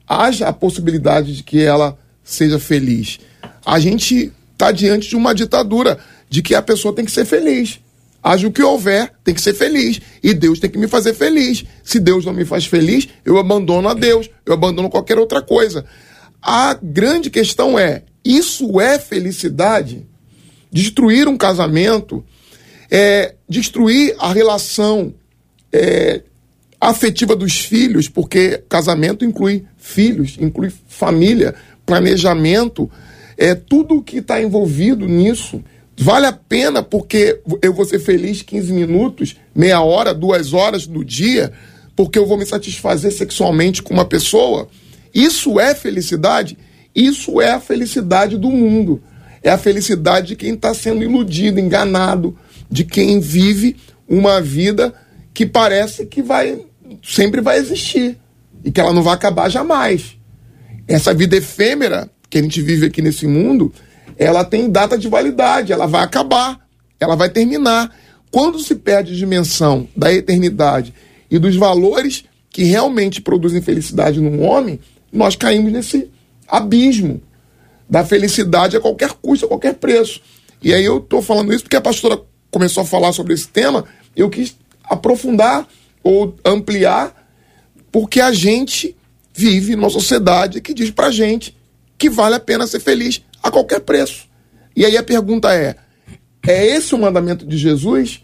[0.09, 3.21] haja a possibilidade de que ela seja feliz.
[3.65, 7.79] A gente está diante de uma ditadura de que a pessoa tem que ser feliz.
[8.23, 10.01] Haja o que houver, tem que ser feliz.
[10.23, 11.65] E Deus tem que me fazer feliz.
[11.85, 15.85] Se Deus não me faz feliz, eu abandono a Deus, eu abandono qualquer outra coisa.
[16.41, 20.07] A grande questão é: isso é felicidade?
[20.71, 22.25] Destruir um casamento,
[22.91, 25.15] é, destruir a relação
[25.73, 26.23] é,
[26.81, 32.91] afetiva dos filhos, porque casamento inclui filhos, inclui família, planejamento,
[33.37, 35.63] é tudo que está envolvido nisso.
[35.97, 41.05] Vale a pena porque eu vou ser feliz 15 minutos, meia hora, duas horas do
[41.05, 41.53] dia,
[41.95, 44.69] porque eu vou me satisfazer sexualmente com uma pessoa.
[45.13, 46.57] Isso é felicidade?
[46.95, 49.03] Isso é a felicidade do mundo.
[49.43, 52.37] É a felicidade de quem está sendo iludido, enganado,
[52.71, 53.77] de quem vive
[54.09, 54.95] uma vida
[55.33, 56.59] que parece que vai
[57.03, 58.19] sempre vai existir
[58.65, 60.17] e que ela não vai acabar jamais.
[60.87, 63.73] Essa vida efêmera que a gente vive aqui nesse mundo,
[64.17, 66.61] ela tem data de validade, ela vai acabar,
[66.99, 67.95] ela vai terminar.
[68.31, 70.95] Quando se perde a dimensão da eternidade
[71.31, 74.79] e dos valores que realmente produzem felicidade num homem,
[75.13, 76.11] nós caímos nesse
[76.47, 77.21] abismo
[77.89, 80.21] da felicidade a qualquer custo, a qualquer preço.
[80.63, 83.85] E aí eu estou falando isso porque a pastora começou a falar sobre esse tema,
[84.15, 85.67] eu quis aprofundar
[86.03, 87.29] ou ampliar,
[87.93, 88.97] porque a gente
[89.35, 91.57] vive numa sociedade que diz pra gente
[91.97, 94.29] que vale a pena ser feliz a qualquer preço.
[94.75, 95.77] E aí a pergunta é:
[96.47, 98.23] é esse o mandamento de Jesus?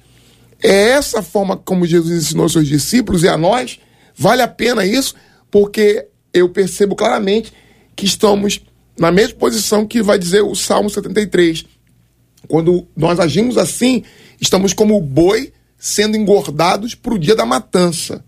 [0.63, 3.79] É essa forma como Jesus ensinou aos seus discípulos e a nós?
[4.17, 5.15] Vale a pena isso?
[5.51, 7.53] Porque eu percebo claramente
[7.95, 8.61] que estamos
[8.99, 11.67] na mesma posição que vai dizer o Salmo 73.
[12.49, 14.05] Quando nós agimos assim,
[14.41, 18.25] estamos como o boi sendo engordados para o dia da matança.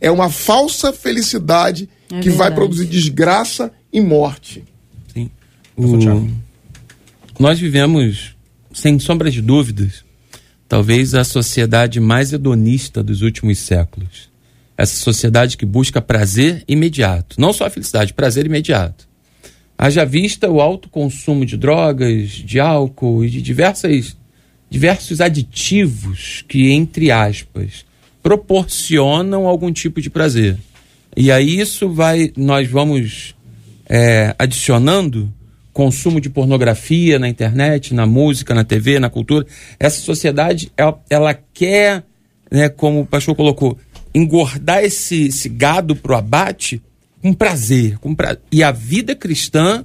[0.00, 2.36] É uma falsa felicidade é que verdade.
[2.36, 4.64] vai produzir desgraça e morte.
[5.12, 5.30] Sim.
[5.76, 6.28] O...
[7.38, 8.36] Nós vivemos,
[8.72, 10.04] sem sombra de dúvidas,
[10.68, 14.28] talvez a sociedade mais hedonista dos últimos séculos.
[14.76, 17.40] Essa sociedade que busca prazer imediato.
[17.40, 19.08] Não só a felicidade, prazer imediato.
[19.76, 24.16] Haja vista o alto consumo de drogas, de álcool e de diversas
[24.70, 27.84] diversos aditivos que, entre aspas,
[28.22, 30.56] proporcionam algum tipo de prazer.
[31.16, 33.34] E aí isso vai, nós vamos
[33.88, 35.32] é, adicionando
[35.72, 39.46] consumo de pornografia na internet, na música, na TV, na cultura.
[39.78, 42.04] Essa sociedade, ela, ela quer,
[42.50, 43.78] né, como o pastor colocou,
[44.14, 46.82] engordar esse, esse gado para o abate
[47.22, 47.98] com prazer.
[47.98, 48.36] Com pra...
[48.50, 49.84] E a vida cristã,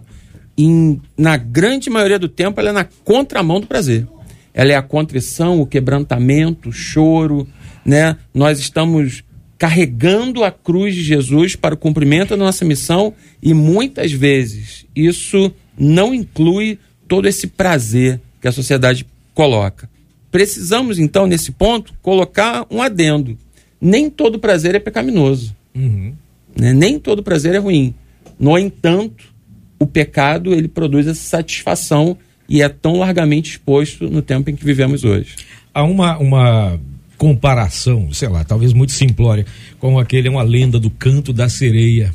[0.57, 4.07] em, na grande maioria do tempo, ela é na contramão do prazer
[4.53, 7.47] ela é a contrição, o quebrantamento, o choro,
[7.85, 8.17] né?
[8.33, 9.23] Nós estamos
[9.57, 15.51] carregando a cruz de Jesus para o cumprimento da nossa missão e muitas vezes isso
[15.77, 19.89] não inclui todo esse prazer que a sociedade coloca.
[20.29, 23.37] Precisamos então nesse ponto colocar um adendo.
[23.79, 25.55] Nem todo prazer é pecaminoso.
[25.75, 26.13] Uhum.
[26.59, 26.73] Né?
[26.73, 27.93] Nem todo prazer é ruim.
[28.39, 29.33] No entanto,
[29.79, 32.17] o pecado ele produz essa satisfação
[32.53, 35.35] e é tão largamente exposto no tempo em que vivemos hoje.
[35.73, 36.79] Há uma, uma
[37.17, 39.43] comparação, sei lá, talvez muito simplória,
[39.79, 42.13] com aquele, uma lenda do canto da sereia.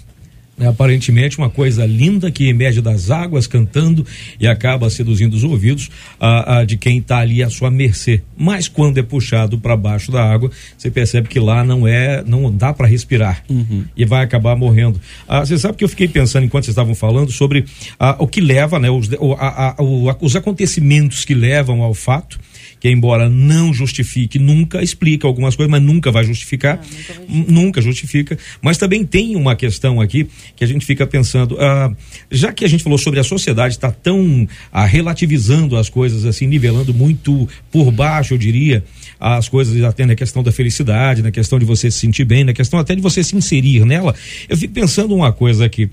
[0.61, 4.05] É, aparentemente uma coisa linda que emerge das águas cantando
[4.41, 8.23] e acaba seduzindo os ouvidos a, a de quem está ali à sua mercê.
[8.37, 12.51] Mas quando é puxado para baixo da água, você percebe que lá não é, não
[12.51, 13.85] dá para respirar uhum.
[13.97, 15.01] e vai acabar morrendo.
[15.29, 17.65] Ah, você sabe que eu fiquei pensando enquanto vocês estavam falando sobre
[17.99, 22.39] ah, o que leva, né, os, a, a, os acontecimentos que levam ao fato
[22.81, 27.53] que embora não justifique, nunca explica algumas coisas, mas nunca vai justificar, não, nunca, justifica.
[27.53, 28.39] nunca, justifica.
[28.63, 31.93] Mas também tem uma questão aqui que a gente fica pensando, ah,
[32.31, 36.47] já que a gente falou sobre a sociedade está tão ah, relativizando as coisas assim,
[36.47, 38.85] nivelando muito por baixo, eu diria,
[39.19, 42.53] as coisas até na questão da felicidade, na questão de você se sentir bem, na
[42.53, 44.15] questão até de você se inserir nela,
[44.49, 45.91] eu fico pensando uma coisa aqui.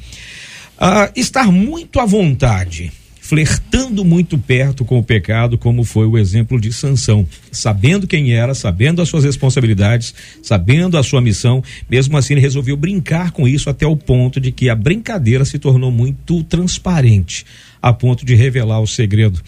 [0.78, 2.92] Ah, estar muito à vontade
[3.26, 8.54] flertando muito perto com o pecado, como foi o exemplo de Sansão, sabendo quem era,
[8.54, 13.68] sabendo as suas responsabilidades, sabendo a sua missão, mesmo assim ele resolveu brincar com isso
[13.68, 17.48] até o ponto de que a brincadeira se tornou muito transparente,
[17.82, 19.42] a ponto de revelar o segredo.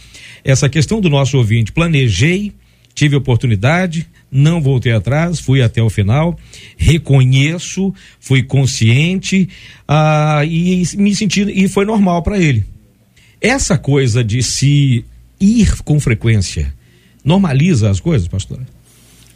[0.44, 2.54] Essa questão do nosso ouvinte, planejei,
[2.96, 6.36] tive oportunidade, não voltei atrás, fui até o final,
[6.76, 9.48] reconheço, fui consciente
[9.88, 12.66] ah, e me senti e foi normal para ele.
[13.42, 15.06] Essa coisa de se
[15.40, 16.74] ir com frequência
[17.24, 18.66] normaliza as coisas, pastora?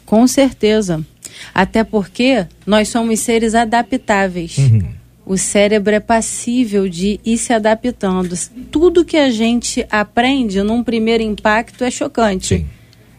[0.06, 1.06] Com certeza.
[1.54, 4.58] Até porque nós somos seres adaptáveis.
[4.58, 4.82] Uhum.
[5.26, 8.36] O cérebro é passível de ir se adaptando.
[8.72, 12.58] Tudo que a gente aprende num primeiro impacto é chocante.
[12.58, 12.66] Sim.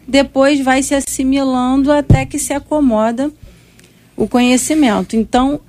[0.07, 3.31] Depois vai se assimilando até que se acomoda
[4.17, 5.15] o conhecimento.
[5.15, 5.61] Então,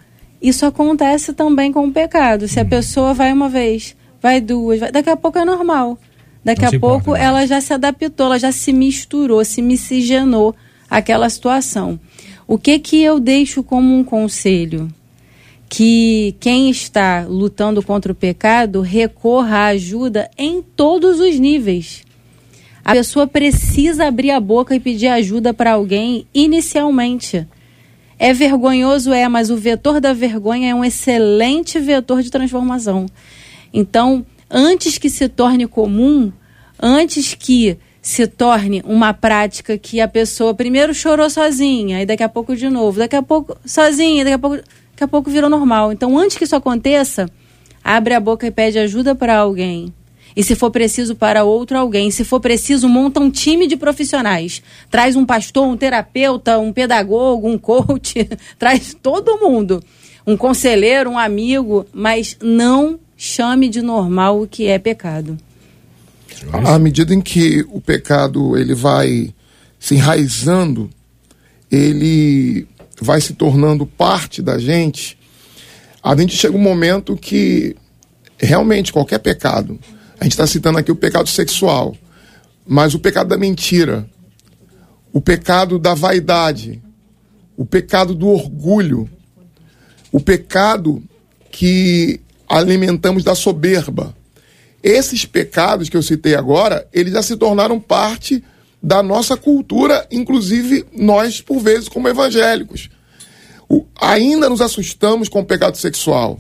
[0.43, 2.49] isso acontece também com o pecado.
[2.49, 2.69] Se a uhum.
[2.69, 4.91] pessoa vai uma vez, vai duas, vai...
[4.91, 5.99] daqui a pouco é normal.
[6.43, 10.57] Daqui Não a pouco ela já se adaptou, ela já se misturou, se miscigenou
[10.89, 12.01] aquela situação.
[12.47, 14.89] O que que eu deixo como um conselho?
[15.69, 22.03] Que quem está lutando contra o pecado recorra à ajuda em todos os níveis.
[22.83, 27.47] A pessoa precisa abrir a boca e pedir ajuda para alguém inicialmente.
[28.19, 33.07] É vergonhoso, é, mas o vetor da vergonha é um excelente vetor de transformação.
[33.75, 36.33] Então, antes que se torne comum,
[36.81, 42.29] antes que se torne uma prática que a pessoa primeiro chorou sozinha, e daqui a
[42.29, 45.91] pouco de novo, daqui a pouco sozinha, daqui a pouco, daqui a pouco virou normal.
[45.91, 47.29] Então, antes que isso aconteça,
[47.83, 49.93] abre a boca e pede ajuda para alguém.
[50.37, 54.63] E se for preciso para outro alguém, se for preciso, monta um time de profissionais.
[54.89, 59.83] Traz um pastor, um terapeuta, um pedagogo, um coach, traz todo mundo.
[60.27, 65.39] Um conselheiro, um amigo, mas não chame de normal o que é pecado.
[66.53, 69.33] À medida em que o pecado ele vai
[69.81, 70.91] se enraizando,
[71.71, 72.67] ele
[73.01, 75.19] vai se tornando parte da gente,
[76.03, 77.75] a gente chega um momento que
[78.39, 79.81] realmente qualquer pecado,
[80.21, 81.97] a gente está citando aqui o pecado sexual,
[82.67, 84.07] mas o pecado da mentira,
[85.13, 86.83] o pecado da vaidade,
[87.57, 89.09] o pecado do orgulho,
[90.13, 91.03] o pecado
[91.51, 94.15] que alimentamos da soberba,
[94.83, 98.45] esses pecados que eu citei agora, eles já se tornaram parte
[98.83, 102.91] da nossa cultura, inclusive nós, por vezes, como evangélicos.
[103.67, 106.39] O, ainda nos assustamos com o pecado sexual,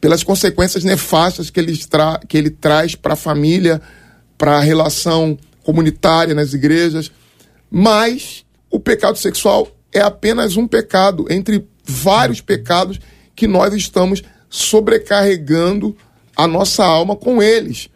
[0.00, 3.82] pelas consequências nefastas que ele, tra que ele traz para a família,
[4.38, 7.10] para a relação comunitária nas igrejas.
[7.68, 13.00] Mas o pecado sexual é apenas um pecado entre vários pecados
[13.34, 15.96] que nós estamos sobrecarregando
[16.36, 17.88] a nossa alma com eles.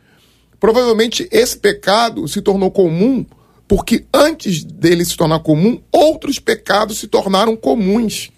[0.60, 3.26] Provavelmente esse pecado se tornou comum
[3.66, 8.30] porque antes dele se tornar comum, outros pecados se tornaram comuns.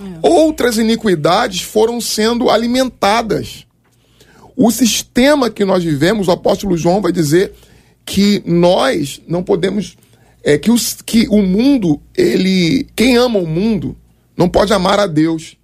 [0.00, 0.18] É.
[0.22, 3.66] Outras iniquidades foram sendo alimentadas.
[4.56, 7.54] O sistema que nós vivemos, o apóstolo João vai dizer
[8.04, 9.96] que nós não podemos
[10.42, 13.96] é que, os, que o mundo, ele, quem ama o mundo,
[14.36, 15.56] não pode amar a Deus.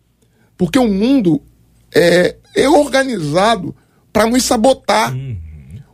[0.57, 1.40] Porque o mundo
[1.94, 3.74] é, é organizado
[4.12, 5.14] para nos sabotar.
[5.14, 5.37] Uhum.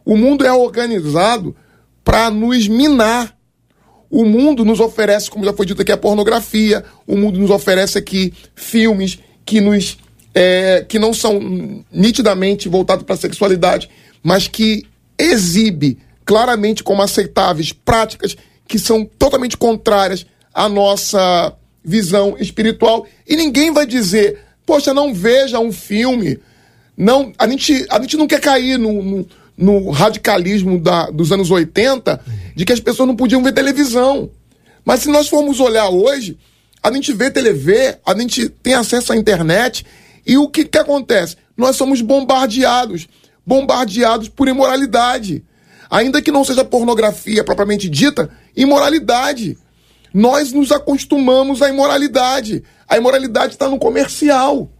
[0.05, 1.55] O mundo é organizado
[2.05, 3.37] para nos minar.
[4.11, 6.85] O mundo nos oferece, como já foi dito aqui, a pornografia.
[7.07, 9.99] O mundo nos oferece aqui filmes que nos
[10.35, 13.91] é, que não são nitidamente voltados para a sexualidade,
[14.23, 14.87] mas que
[15.19, 18.37] exibe claramente como aceitáveis práticas
[18.67, 21.53] que são totalmente contrárias à nossa
[21.85, 23.07] visão espiritual.
[23.27, 24.39] E ninguém vai dizer,
[24.71, 26.39] poxa, não veja um filme
[26.97, 31.51] não, a gente, a gente não quer cair no, no, no radicalismo da, dos anos
[31.51, 32.21] 80
[32.55, 34.31] de que as pessoas não podiam ver televisão.
[34.85, 36.37] Mas se nós formos olhar hoje,
[36.83, 39.87] a gente vê TV, a gente tem acesso à internet
[40.27, 41.37] e o que, que acontece?
[41.57, 43.09] Nós somos bombardeados
[43.47, 45.43] bombardeados por imoralidade.
[45.91, 49.57] Ainda que não seja pornografia propriamente dita, imoralidade.
[50.13, 52.63] Nós nos acostumamos à imoralidade.
[52.89, 54.71] A imoralidade está no comercial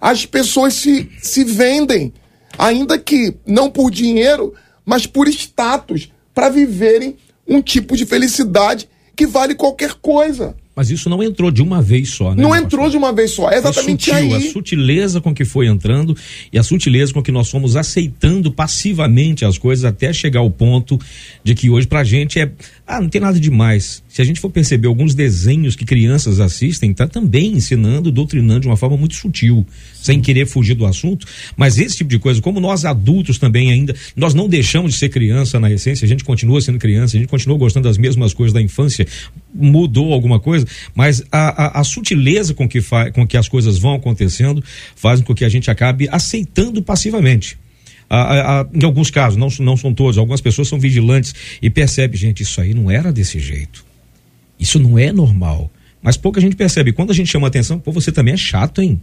[0.00, 2.12] as pessoas se, se vendem,
[2.58, 9.26] ainda que não por dinheiro, mas por status, para viverem um tipo de felicidade que
[9.26, 10.54] vale qualquer coisa.
[10.76, 12.42] Mas isso não entrou de uma vez só, né?
[12.42, 14.34] Não entrou de uma vez só, é exatamente sutil, aí.
[14.34, 16.14] A sutileza com que foi entrando
[16.52, 21.00] e a sutileza com que nós fomos aceitando passivamente as coisas até chegar ao ponto
[21.42, 22.52] de que hoje pra gente é,
[22.86, 24.04] ah, não tem nada demais.
[24.06, 28.66] Se a gente for perceber alguns desenhos que crianças assistem, tá também ensinando, doutrinando de
[28.66, 32.60] uma forma muito sutil, sem querer fugir do assunto, mas esse tipo de coisa, como
[32.60, 36.60] nós adultos também ainda, nós não deixamos de ser criança na essência, a gente continua
[36.60, 39.06] sendo criança, a gente continua gostando das mesmas coisas da infância,
[39.58, 42.80] mudou alguma coisa, mas a, a, a sutileza com que,
[43.12, 44.62] com que as coisas vão acontecendo
[44.94, 47.58] faz com que a gente acabe aceitando passivamente.
[48.08, 52.16] A, a, em alguns casos, não, não são todos, algumas pessoas são vigilantes e percebem,
[52.16, 53.84] gente, isso aí não era desse jeito.
[54.58, 55.70] Isso não é normal.
[56.06, 56.92] Mas pouca gente percebe.
[56.92, 59.00] Quando a gente chama atenção, pô, você também é chato, hein?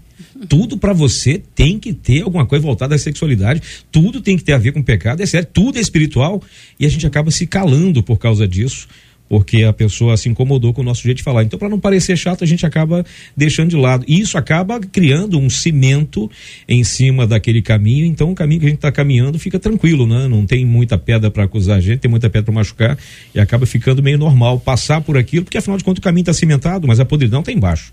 [0.48, 3.62] Tudo para você tem que ter alguma coisa voltada à sexualidade,
[3.92, 6.42] tudo tem que ter a ver com pecado, é sério, tudo é espiritual
[6.80, 8.88] e a gente acaba se calando por causa disso
[9.34, 11.42] porque a pessoa se incomodou com o nosso jeito de falar.
[11.42, 13.04] Então, para não parecer chato, a gente acaba
[13.36, 14.06] deixando de lado.
[14.08, 16.30] E isso acaba criando um cimento
[16.70, 18.06] em cima daquele caminho.
[18.06, 20.28] Então, o caminho que a gente está caminhando fica tranquilo, né?
[20.28, 22.96] Não tem muita pedra para acusar a gente, tem muita pedra para machucar
[23.34, 26.34] e acaba ficando meio normal passar por aquilo, porque afinal de contas o caminho está
[26.34, 27.92] cimentado, mas a podridão está embaixo.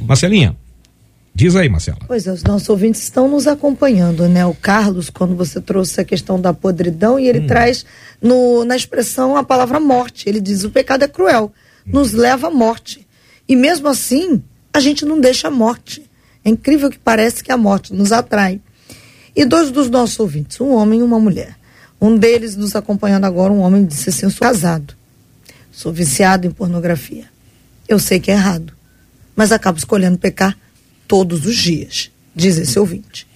[0.00, 0.56] Marcelinha.
[1.34, 1.98] Diz aí, Marcela.
[2.06, 4.44] Pois é, os nossos ouvintes estão nos acompanhando, né?
[4.44, 7.46] O Carlos, quando você trouxe a questão da podridão, e ele hum.
[7.46, 7.86] traz
[8.20, 10.28] no, na expressão a palavra morte.
[10.28, 11.50] Ele diz: o pecado é cruel,
[11.86, 13.06] nos leva à morte.
[13.48, 16.02] E mesmo assim, a gente não deixa a morte.
[16.44, 18.60] É incrível que parece que a morte nos atrai.
[19.34, 21.56] E dois dos nossos ouvintes, um homem e uma mulher.
[21.98, 24.94] Um deles nos acompanhando agora, um homem disse assim: Eu sou casado,
[25.70, 27.24] sou viciado em pornografia.
[27.88, 28.74] Eu sei que é errado,
[29.34, 30.58] mas acabo escolhendo pecar
[31.12, 33.26] todos os dias, diz esse ouvinte.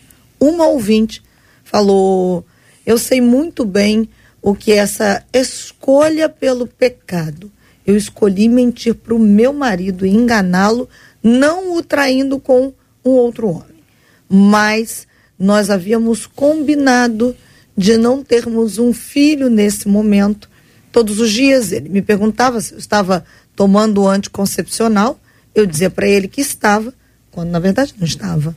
[0.40, 1.22] Uma ouvinte
[1.62, 2.42] falou:
[2.86, 4.08] Eu sei muito bem
[4.40, 7.52] o que é essa escolha pelo pecado.
[7.86, 10.88] Eu escolhi mentir para o meu marido e enganá-lo,
[11.22, 12.72] não o traindo com
[13.04, 13.84] um outro homem.
[14.26, 15.06] Mas
[15.38, 17.36] nós havíamos combinado
[17.76, 20.48] de não termos um filho nesse momento.
[20.90, 23.22] Todos os dias ele me perguntava se eu estava
[23.54, 25.20] tomando anticoncepcional.
[25.54, 26.94] Eu dizia para ele que estava,
[27.36, 28.56] quando na verdade não estava.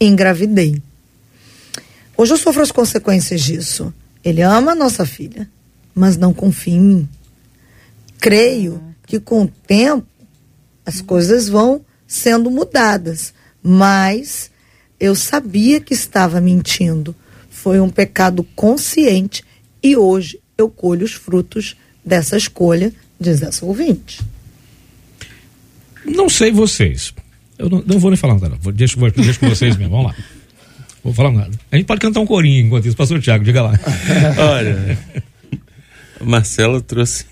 [0.00, 0.82] Engravidei.
[2.16, 3.92] Hoje eu sofro as consequências disso.
[4.24, 5.46] Ele ama a nossa filha,
[5.94, 7.08] mas não confia em mim.
[8.18, 10.06] Creio que com o tempo
[10.86, 14.50] as coisas vão sendo mudadas, mas
[14.98, 17.14] eu sabia que estava mentindo.
[17.50, 19.44] Foi um pecado consciente
[19.82, 24.22] e hoje eu colho os frutos dessa escolha, diz essa ouvinte.
[26.02, 27.12] Não sei vocês.
[27.58, 28.72] Eu não, não vou nem falar nada, não.
[28.72, 29.96] Deixa, deixa com vocês mesmo.
[29.96, 30.16] Vamos lá.
[31.02, 31.50] Vou falar nada.
[31.70, 32.96] A gente pode cantar um corinho enquanto isso.
[32.96, 33.78] Pastor Tiago, diga lá.
[34.38, 34.98] Olha,
[36.20, 37.26] Marcelo trouxe,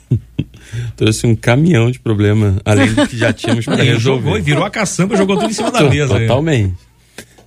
[0.94, 4.22] trouxe um caminhão de problema, além do que já tínhamos para resolver.
[4.22, 6.20] Jogou e virou a caçamba, jogou tudo em cima da mesa.
[6.20, 6.74] Totalmente.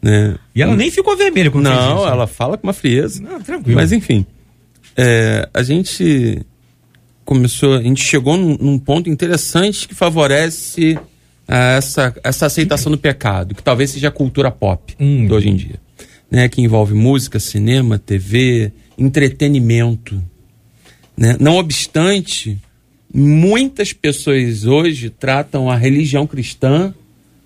[0.01, 0.35] Né?
[0.53, 2.05] E ela nem ficou vermelha quando Não, isso.
[2.05, 2.11] Né?
[2.11, 3.21] ela fala com uma frieza.
[3.21, 3.75] Não, tranquilo.
[3.75, 4.25] Mas enfim,
[4.97, 6.41] é, a gente
[7.23, 10.97] começou, a gente chegou num, num ponto interessante que favorece
[11.47, 15.27] essa, essa aceitação do pecado, que talvez seja a cultura pop Hum.
[15.27, 15.79] de hoje em dia.
[16.29, 20.21] Né, que envolve música, cinema, TV, entretenimento.
[21.15, 21.37] Né?
[21.39, 22.57] Não obstante,
[23.13, 26.93] muitas pessoas hoje tratam a religião cristã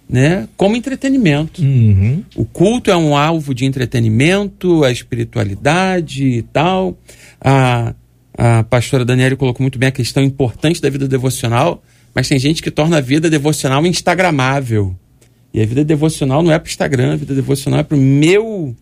[0.10, 1.62] né, como entretenimento.
[1.62, 2.24] Uhum.
[2.36, 6.98] O culto é um alvo de entretenimento, a espiritualidade e tal.
[7.40, 7.94] A,
[8.36, 11.84] a pastora Daniela colocou muito bem a questão importante da vida devocional,
[12.20, 14.94] mas tem gente que torna a vida devocional instagramável.
[15.54, 18.00] E a vida devocional não é para o Instagram, a vida devocional é para o
[18.00, 18.76] meu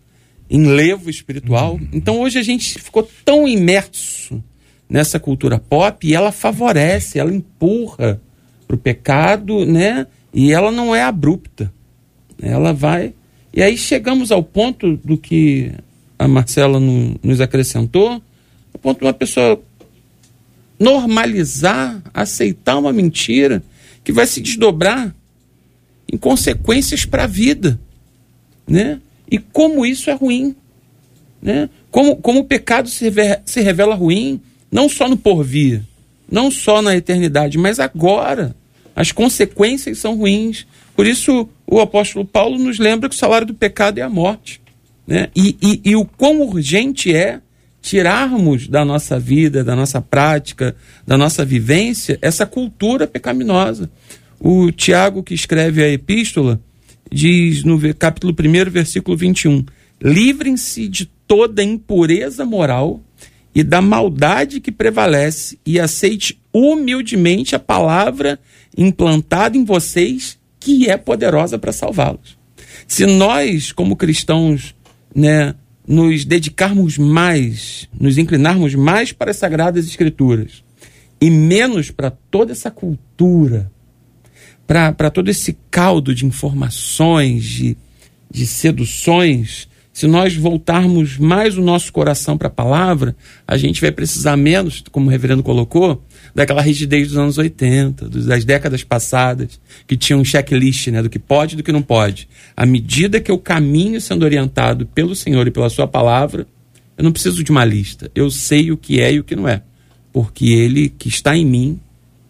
[0.49, 1.79] enlevo espiritual.
[1.93, 4.43] Então hoje a gente ficou tão imerso
[4.89, 8.19] nessa cultura pop e ela favorece, ela empurra
[8.67, 10.07] para o pecado, né?
[10.33, 11.71] E ela não é abrupta.
[12.41, 13.13] Ela vai.
[13.53, 15.71] E aí chegamos ao ponto do que
[16.17, 18.19] a Marcela no, nos acrescentou,
[18.73, 19.61] o ponto de uma pessoa
[20.79, 23.63] normalizar, aceitar uma mentira
[24.03, 25.13] que vai se desdobrar
[26.11, 27.79] em consequências para a vida,
[28.67, 29.01] né?
[29.29, 30.55] E como isso é ruim,
[31.41, 31.69] né?
[31.91, 33.11] Como, como o pecado se,
[33.45, 34.39] se revela ruim,
[34.71, 35.81] não só no porvir,
[36.29, 38.55] não só na eternidade, mas agora.
[38.95, 40.65] As consequências são ruins.
[40.95, 44.59] Por isso, o apóstolo Paulo nos lembra que o salário do pecado é a morte.
[45.05, 45.29] Né?
[45.35, 47.39] E, e, e o quão urgente é
[47.87, 50.75] tirarmos da nossa vida, da nossa prática,
[51.05, 53.89] da nossa vivência, essa cultura pecaminosa.
[54.41, 56.59] O Tiago, que escreve a epístola,
[57.09, 59.65] diz no capítulo 1, versículo 21,
[60.01, 63.01] livrem-se de toda impureza moral
[63.55, 68.37] e da maldade que prevalece e aceite humildemente a palavra
[68.77, 72.37] implantada em vocês que é poderosa para salvá-los.
[72.85, 74.75] Se nós, como cristãos,
[75.15, 75.55] né,
[75.87, 80.63] nos dedicarmos mais, nos inclinarmos mais para as sagradas escrituras
[81.19, 83.71] e menos para toda essa cultura,
[84.67, 87.77] para todo esse caldo de informações, de,
[88.29, 89.67] de seduções,
[89.97, 93.15] se nós voltarmos mais o nosso coração para a palavra,
[93.47, 96.03] a gente vai precisar menos, como o reverendo colocou,
[96.35, 101.17] daquela rigidez dos anos 80, das décadas passadas, que tinha um checklist né, do que
[101.17, 102.29] pode e do que não pode.
[102.55, 106.45] À medida que eu caminho sendo orientado pelo Senhor e pela Sua palavra,
[106.95, 108.11] eu não preciso de uma lista.
[108.13, 109.63] Eu sei o que é e o que não é.
[110.13, 111.79] Porque Ele que está em mim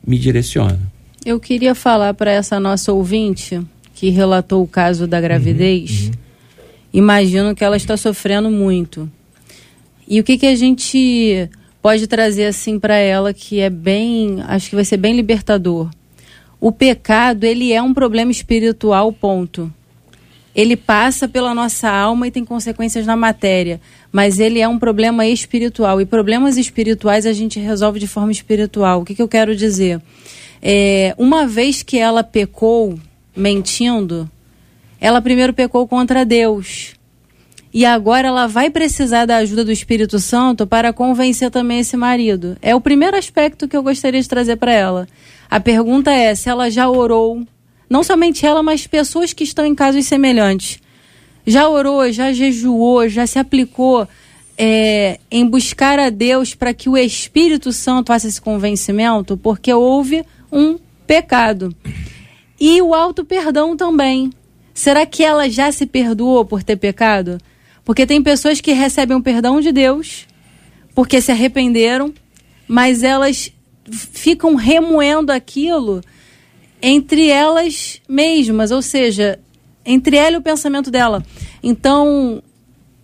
[0.07, 0.79] me direciona.
[1.25, 3.59] Eu queria falar para essa nossa ouvinte
[3.93, 6.03] que relatou o caso da gravidez.
[6.03, 6.26] Uhum, uhum.
[6.93, 9.09] Imagino que ela está sofrendo muito.
[10.07, 11.49] E o que, que a gente
[11.81, 15.89] pode trazer assim para ela que é bem, acho que vai ser bem libertador.
[16.59, 19.71] O pecado, ele é um problema espiritual, ponto.
[20.55, 23.79] Ele passa pela nossa alma e tem consequências na matéria,
[24.11, 26.01] mas ele é um problema espiritual.
[26.01, 29.01] E problemas espirituais a gente resolve de forma espiritual.
[29.01, 30.01] O que, que eu quero dizer?
[30.59, 32.99] É, uma vez que ela pecou
[33.35, 34.27] mentindo,
[34.99, 36.93] ela primeiro pecou contra Deus.
[37.73, 42.57] E agora ela vai precisar da ajuda do Espírito Santo para convencer também esse marido.
[42.61, 45.07] É o primeiro aspecto que eu gostaria de trazer para ela.
[45.49, 47.45] A pergunta é se ela já orou,
[47.89, 50.79] não somente ela, mas pessoas que estão em casos semelhantes.
[51.45, 54.07] Já orou, já jejuou, já se aplicou
[54.57, 60.25] é, em buscar a Deus para que o Espírito Santo faça esse convencimento, porque houve
[60.51, 61.73] um pecado.
[62.59, 64.31] E o auto perdão também.
[64.77, 67.39] Será que ela já se perdoou por ter pecado?
[67.83, 70.27] Porque tem pessoas que recebem o perdão de Deus
[70.93, 72.13] porque se arrependeram,
[72.67, 73.51] mas elas
[73.89, 76.03] ficam remoendo aquilo
[76.79, 79.39] entre elas mesmas, ou seja,
[79.83, 81.25] entre ela e o pensamento dela.
[81.63, 82.43] Então,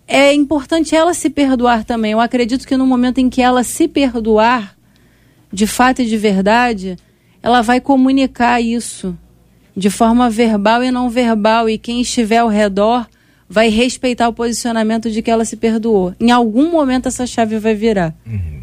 [0.06, 2.12] é importante ela se perdoar também.
[2.12, 4.76] Eu acredito que no momento em que ela se perdoar,
[5.52, 6.96] de fato e de verdade,
[7.42, 9.18] ela vai comunicar isso
[9.76, 13.06] de forma verbal e não verbal, e quem estiver ao redor
[13.48, 16.14] vai respeitar o posicionamento de que ela se perdoou.
[16.18, 18.14] Em algum momento essa chave vai virar.
[18.26, 18.62] Uhum.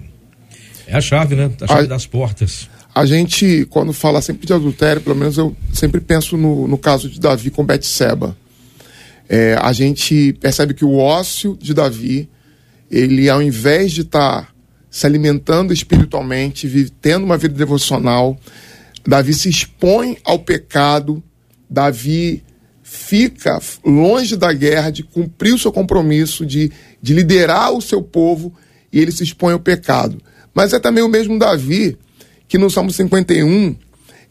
[0.88, 1.52] É a chave, né?
[1.62, 2.70] A chave a, das portas.
[2.94, 7.10] A gente, quando fala sempre de adultério, pelo menos eu sempre penso no, no caso
[7.10, 8.36] de Davi com Betseba.
[9.30, 12.28] É, a gente percebe que o ócio de Davi,
[12.90, 14.48] ele ao invés de estar tá
[14.90, 18.38] se alimentando espiritualmente, tendo uma vida devocional,
[19.06, 21.24] Davi se expõe ao pecado,
[21.70, 22.44] Davi
[22.84, 26.72] fica longe da guerra, de cumprir o seu compromisso, de,
[27.02, 28.54] de liderar o seu povo,
[28.92, 30.22] e ele se expõe ao pecado.
[30.54, 31.98] Mas é também o mesmo Davi
[32.48, 33.76] que no Salmo 51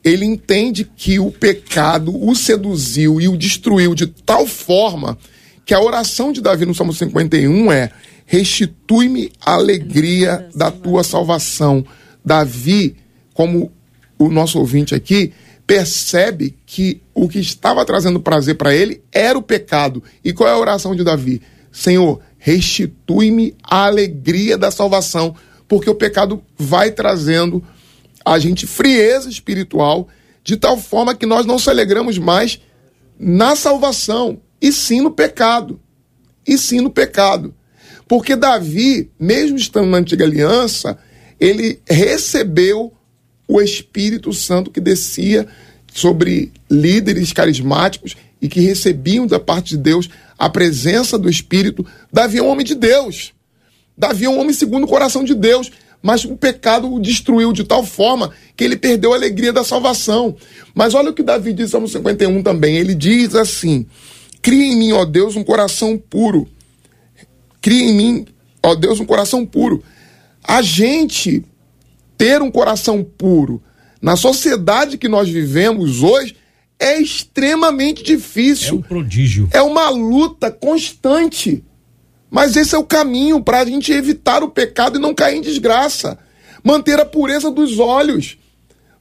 [0.04, 5.16] ele entende que o pecado o seduziu e o destruiu de tal forma
[5.64, 7.90] que a oração de Davi no Salmo 51 é:
[8.26, 11.84] restitui-me a alegria da tua salvação.
[12.24, 12.96] Davi,
[13.32, 13.72] como
[14.20, 15.32] o nosso ouvinte aqui,
[15.66, 20.02] percebe que o que estava trazendo prazer para ele era o pecado.
[20.22, 21.40] E qual é a oração de Davi?
[21.72, 25.34] Senhor, restitui-me a alegria da salvação,
[25.66, 27.64] porque o pecado vai trazendo
[28.22, 30.06] a gente frieza espiritual,
[30.44, 32.60] de tal forma que nós não se alegramos mais
[33.18, 35.80] na salvação, e sim no pecado.
[36.46, 37.54] E sim no pecado.
[38.06, 40.98] Porque Davi, mesmo estando na antiga aliança,
[41.38, 42.92] ele recebeu
[43.50, 45.44] o Espírito Santo que descia
[45.92, 51.84] sobre líderes carismáticos e que recebiam da parte de Deus a presença do Espírito.
[52.12, 53.32] Davi é um homem de Deus.
[53.98, 55.72] Davi é um homem segundo o coração de Deus.
[56.00, 60.36] Mas o pecado o destruiu de tal forma que ele perdeu a alegria da salvação.
[60.72, 62.76] Mas olha o que Davi diz no 51 também.
[62.76, 63.84] Ele diz assim:
[64.40, 66.48] Cria em mim, ó Deus, um coração puro.
[67.60, 68.26] Cria em mim,
[68.62, 69.82] ó Deus, um coração puro.
[70.42, 71.44] A gente
[72.20, 73.62] ter um coração puro
[74.02, 76.36] na sociedade que nós vivemos hoje
[76.78, 78.74] é extremamente difícil.
[78.74, 79.48] É um prodígio.
[79.52, 81.64] É uma luta constante.
[82.30, 85.40] Mas esse é o caminho para a gente evitar o pecado e não cair em
[85.40, 86.18] desgraça.
[86.62, 88.36] Manter a pureza dos olhos.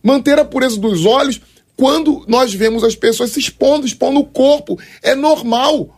[0.01, 1.41] Manter a pureza dos olhos
[1.76, 4.80] quando nós vemos as pessoas se expondo, expondo o corpo.
[5.03, 5.93] É normal.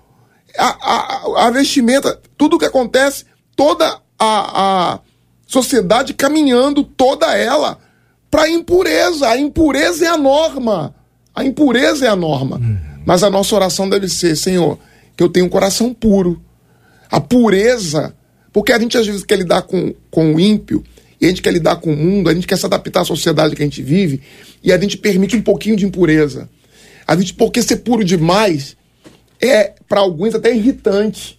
[0.57, 4.99] A, a, a vestimenta, tudo o que acontece, toda a, a
[5.51, 7.77] sociedade caminhando toda ela
[8.29, 9.27] para a impureza.
[9.27, 10.95] A impureza é a norma.
[11.35, 12.55] A impureza é a norma.
[12.55, 12.77] Uhum.
[13.05, 14.79] Mas a nossa oração deve ser, Senhor,
[15.17, 16.41] que eu tenha um coração puro.
[17.09, 18.15] A pureza,
[18.53, 20.81] porque a gente às vezes quer lidar com, com o ímpio,
[21.19, 23.53] e a gente quer lidar com o mundo, a gente quer se adaptar à sociedade
[23.53, 24.21] que a gente vive,
[24.63, 26.49] e a gente permite um pouquinho de impureza.
[27.05, 28.77] A gente, porque ser puro demais
[29.41, 31.37] é, para alguns, até irritante.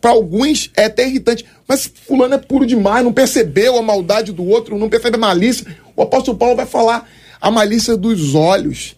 [0.00, 1.44] Para alguns é até irritante.
[1.66, 5.66] Mas fulano é puro demais, não percebeu a maldade do outro, não percebe a malícia.
[5.96, 7.08] O apóstolo Paulo vai falar
[7.40, 8.96] a malícia dos olhos,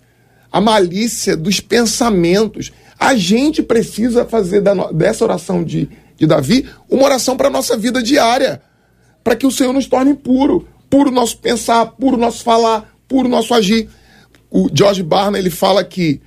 [0.50, 2.72] a malícia dos pensamentos.
[2.98, 7.76] A gente precisa fazer da, dessa oração de, de Davi uma oração para a nossa
[7.76, 8.60] vida diária.
[9.22, 10.68] Para que o Senhor nos torne puro.
[10.88, 13.88] Puro nosso pensar, puro nosso falar, puro nosso agir.
[14.50, 16.20] O George Barna ele fala que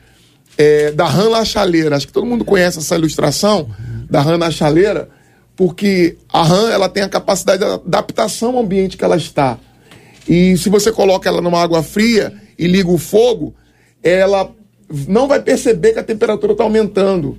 [0.57, 3.69] é, da rã na chaleira, acho que todo mundo conhece essa ilustração
[4.09, 5.09] da rã na chaleira,
[5.55, 9.57] porque a rã ela tem a capacidade de adaptação ao ambiente que ela está.
[10.27, 13.55] E se você coloca ela numa água fria e liga o fogo,
[14.03, 14.49] ela
[15.07, 17.37] não vai perceber que a temperatura está aumentando.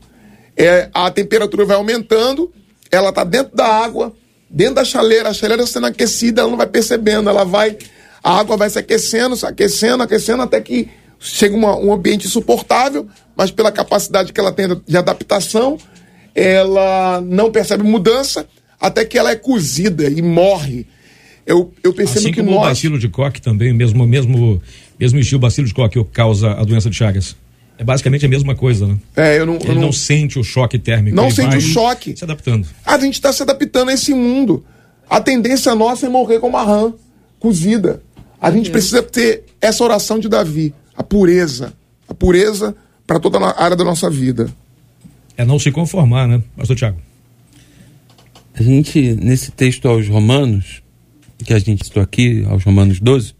[0.56, 2.52] É, a temperatura vai aumentando,
[2.90, 4.12] ela está dentro da água,
[4.48, 7.78] dentro da chaleira, a chaleira sendo aquecida, ela não vai percebendo, ela vai.
[8.22, 13.06] A água vai se aquecendo, se aquecendo, aquecendo, até que chega uma, um ambiente insuportável,
[13.36, 15.78] mas pela capacidade que ela tem de adaptação,
[16.34, 18.46] ela não percebe mudança
[18.80, 20.86] até que ela é cozida e morre.
[21.46, 22.60] Eu, eu percebo assim que como nós...
[22.60, 24.62] o bacilo de coque também, mesmo, mesmo,
[24.98, 27.36] mesmo estilo bacilo de coque que causa a doença de Chagas.
[27.76, 28.98] É basicamente a mesma coisa, né?
[29.16, 29.82] É, eu não, Ele eu não...
[29.82, 29.92] não...
[29.92, 31.16] sente o choque térmico.
[31.16, 32.14] Não sente o choque.
[32.14, 32.68] Se adaptando.
[32.84, 34.64] A gente está se adaptando a esse mundo.
[35.08, 36.92] A tendência nossa é morrer como a rã,
[37.38, 38.02] cozida.
[38.40, 41.72] A gente precisa ter essa oração de Davi, a pureza,
[42.06, 42.76] a pureza
[43.06, 44.48] para toda a área da nossa vida.
[45.40, 46.98] É não se conformar, né, Pastor Tiago?
[48.52, 50.82] A gente, nesse texto aos Romanos,
[51.42, 53.32] que a gente citou aqui, aos Romanos 12,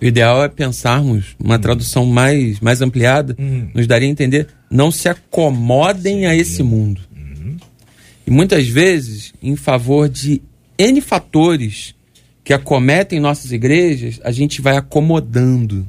[0.00, 3.70] o ideal é pensarmos uma tradução mais, mais ampliada, uhum.
[3.72, 6.26] nos daria a entender, não se acomodem Sim.
[6.26, 7.00] a esse mundo.
[7.16, 7.56] Uhum.
[8.26, 10.42] E muitas vezes, em favor de
[10.76, 11.94] N fatores
[12.42, 15.88] que acometem nossas igrejas, a gente vai acomodando.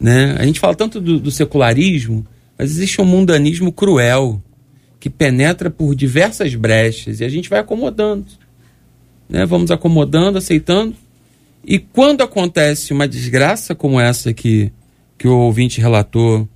[0.00, 0.36] Né?
[0.38, 2.24] A gente fala tanto do, do secularismo,
[2.58, 4.42] mas existe um mundanismo cruel
[5.00, 8.26] que penetra por diversas brechas e a gente vai acomodando.
[9.28, 9.44] Né?
[9.44, 10.94] Vamos acomodando, aceitando.
[11.64, 14.72] E quando acontece uma desgraça como essa que,
[15.18, 16.48] que o ouvinte relatou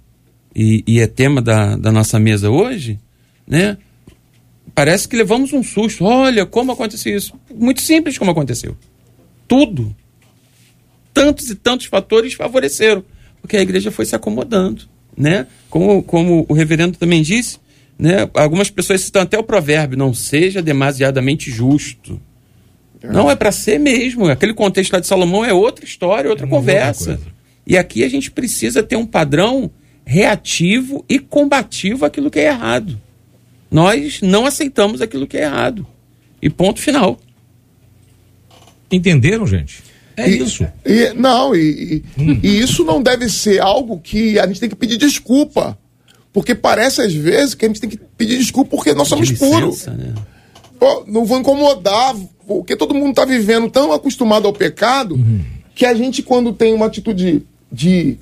[0.54, 2.98] e, e é tema da, da nossa mesa hoje,
[3.46, 3.76] né?
[4.78, 6.04] parece que levamos um susto.
[6.04, 7.34] Olha como aconteceu isso.
[7.52, 8.76] Muito simples como aconteceu.
[9.48, 9.92] Tudo.
[11.12, 13.04] Tantos e tantos fatores favoreceram.
[13.40, 14.88] Porque a igreja foi se acomodando.
[15.18, 15.46] Né?
[15.68, 17.58] Como, como o reverendo também disse,
[17.98, 18.28] né?
[18.34, 22.20] algumas pessoas citam até o provérbio: não seja demasiadamente justo.
[23.02, 24.26] Não é para ser mesmo.
[24.26, 27.12] Aquele contexto lá de Salomão é outra história, outra é conversa.
[27.12, 27.38] Outra
[27.68, 29.70] e aqui a gente precisa ter um padrão
[30.06, 32.98] reativo e combativo àquilo que é errado.
[33.70, 35.86] Nós não aceitamos aquilo que é errado.
[36.40, 37.20] E ponto final.
[38.90, 39.82] Entenderam, gente?
[40.18, 40.66] É e, isso.
[40.84, 42.40] E, não, e, hum.
[42.42, 45.78] e isso não deve ser algo que a gente tem que pedir desculpa.
[46.32, 49.86] Porque parece às vezes que a gente tem que pedir desculpa porque nós somos puros.
[49.86, 50.14] Né?
[51.06, 52.14] não vou incomodar,
[52.46, 55.40] porque todo mundo está vivendo tão acostumado ao pecado uhum.
[55.74, 58.16] que a gente, quando tem uma atitude de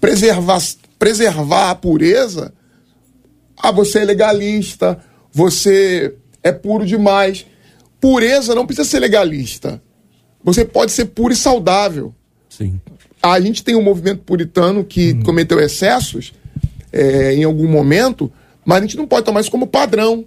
[0.00, 0.58] preservar,
[0.98, 2.52] preservar a pureza,
[3.56, 4.98] ah, você é legalista,
[5.32, 7.44] você é puro demais.
[8.00, 9.82] Pureza não precisa ser legalista.
[10.52, 12.14] Você pode ser puro e saudável.
[12.48, 12.80] Sim.
[13.22, 15.22] A gente tem um movimento puritano que hum.
[15.22, 16.32] cometeu excessos
[16.92, 18.32] é, em algum momento,
[18.64, 20.24] mas a gente não pode tomar isso como padrão.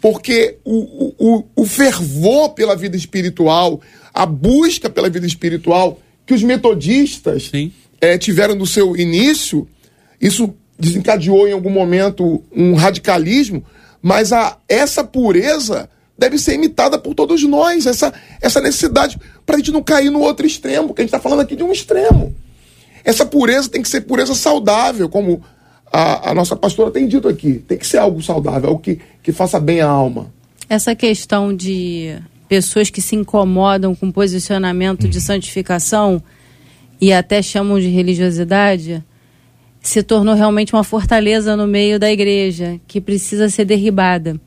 [0.00, 3.80] Porque o, o, o fervor pela vida espiritual,
[4.12, 7.52] a busca pela vida espiritual que os metodistas
[8.00, 9.68] é, tiveram no seu início,
[10.20, 13.64] isso desencadeou em algum momento um radicalismo,
[14.00, 15.88] mas a, essa pureza
[16.18, 20.20] deve ser imitada por todos nós, essa, essa necessidade, para a gente não cair no
[20.20, 22.34] outro extremo, porque a gente está falando aqui de um extremo.
[23.04, 25.42] Essa pureza tem que ser pureza saudável, como
[25.92, 27.54] a, a, nossa pastora tem dito aqui.
[27.54, 30.32] Tem que ser algo saudável, algo que, que faça bem à alma.
[30.68, 32.16] Essa questão de
[32.48, 36.22] pessoas que se incomodam com posicionamento de santificação
[37.00, 39.02] e até chamam de religiosidade
[39.82, 44.40] se tornou realmente uma fortaleza no meio da igreja que precisa ser derribada.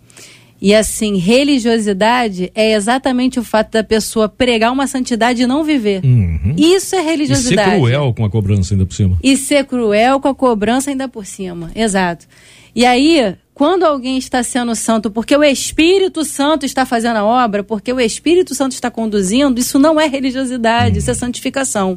[0.61, 6.01] E assim, religiosidade é exatamente o fato da pessoa pregar uma santidade e não viver.
[6.03, 6.55] Uhum.
[6.57, 7.69] Isso é religiosidade.
[7.69, 9.17] E ser cruel com a cobrança ainda por cima.
[9.21, 11.71] E ser cruel com a cobrança ainda por cima.
[11.75, 12.25] Exato.
[12.73, 17.63] E aí, quando alguém está sendo santo porque o Espírito Santo está fazendo a obra,
[17.63, 21.95] porque o Espírito Santo está conduzindo, isso não é religiosidade, isso é santificação.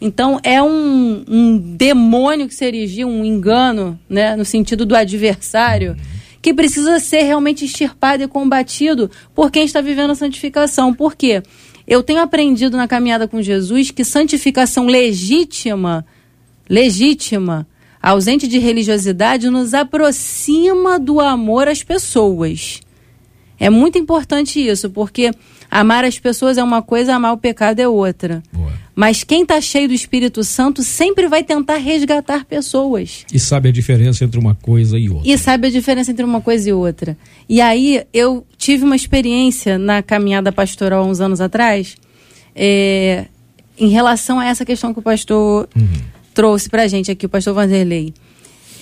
[0.00, 5.96] Então é um, um demônio que se erigiu, um engano, né, no sentido do adversário,
[6.42, 10.92] que precisa ser realmente extirpado e combatido por quem está vivendo a santificação.
[10.92, 11.40] Por quê?
[11.86, 16.04] Eu tenho aprendido na caminhada com Jesus que santificação legítima,
[16.68, 17.66] legítima,
[18.02, 22.80] ausente de religiosidade, nos aproxima do amor às pessoas.
[23.58, 25.30] É muito importante isso, porque
[25.80, 28.42] amar as pessoas é uma coisa, amar o pecado é outra.
[28.52, 28.72] Boa.
[28.94, 33.24] Mas quem está cheio do Espírito Santo sempre vai tentar resgatar pessoas.
[33.32, 35.28] E sabe a diferença entre uma coisa e outra.
[35.28, 37.16] E sabe a diferença entre uma coisa e outra.
[37.48, 41.96] E aí eu tive uma experiência na caminhada pastoral uns anos atrás,
[42.54, 43.26] é,
[43.78, 47.28] em relação a essa questão que o pastor uhum trouxe para a gente aqui, o
[47.28, 48.12] pastor Vanderlei.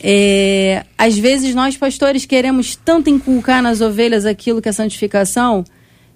[0.02, 5.64] É, às vezes nós, pastores, queremos tanto inculcar nas ovelhas aquilo que é santificação,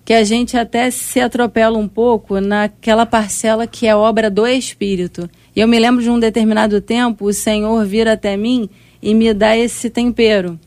[0.04, 5.30] que a gente até se atropela um pouco naquela parcela que é obra do Espírito.
[5.56, 8.68] E eu me lembro de um determinado tempo, o Senhor vir até mim
[9.02, 10.58] e me dar esse tempero.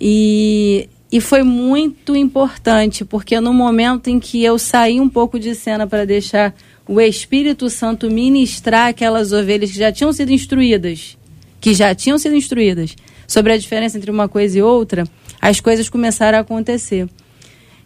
[0.00, 5.54] E, e foi muito importante, porque no momento em que eu saí um pouco de
[5.54, 6.54] cena para deixar
[6.86, 11.16] o Espírito Santo ministrar aquelas ovelhas que já tinham sido instruídas,
[11.60, 12.94] que já tinham sido instruídas
[13.26, 15.04] sobre a diferença entre uma coisa e outra,
[15.40, 17.08] as coisas começaram a acontecer.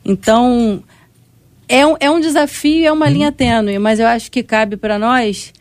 [0.07, 0.83] Então,
[1.69, 4.99] é um, é um desafio, é uma linha tênue, mas eu acho que cabe para
[4.99, 5.53] nós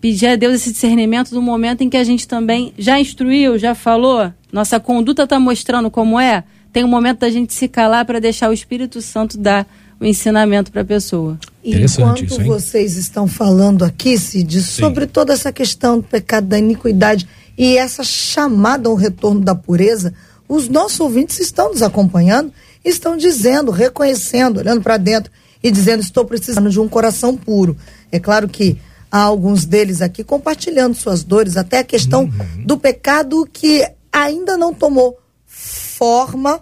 [0.00, 3.74] pedir a Deus esse discernimento no momento em que a gente também já instruiu, já
[3.74, 8.20] falou, nossa conduta está mostrando como é, tem um momento da gente se calar para
[8.20, 9.66] deixar o Espírito Santo dar
[9.98, 11.38] o ensinamento para a pessoa.
[11.64, 17.26] Enquanto isso, vocês estão falando aqui, Cid, sobre toda essa questão do pecado da iniquidade
[17.56, 20.12] e essa chamada ao retorno da pureza,
[20.46, 22.52] os nossos ouvintes estão nos acompanhando,
[22.88, 25.30] estão dizendo, reconhecendo, olhando para dentro
[25.62, 27.76] e dizendo: estou precisando de um coração puro.
[28.10, 28.78] É claro que
[29.10, 32.64] há alguns deles aqui compartilhando suas dores, até a questão uhum.
[32.64, 36.60] do pecado que ainda não tomou forma,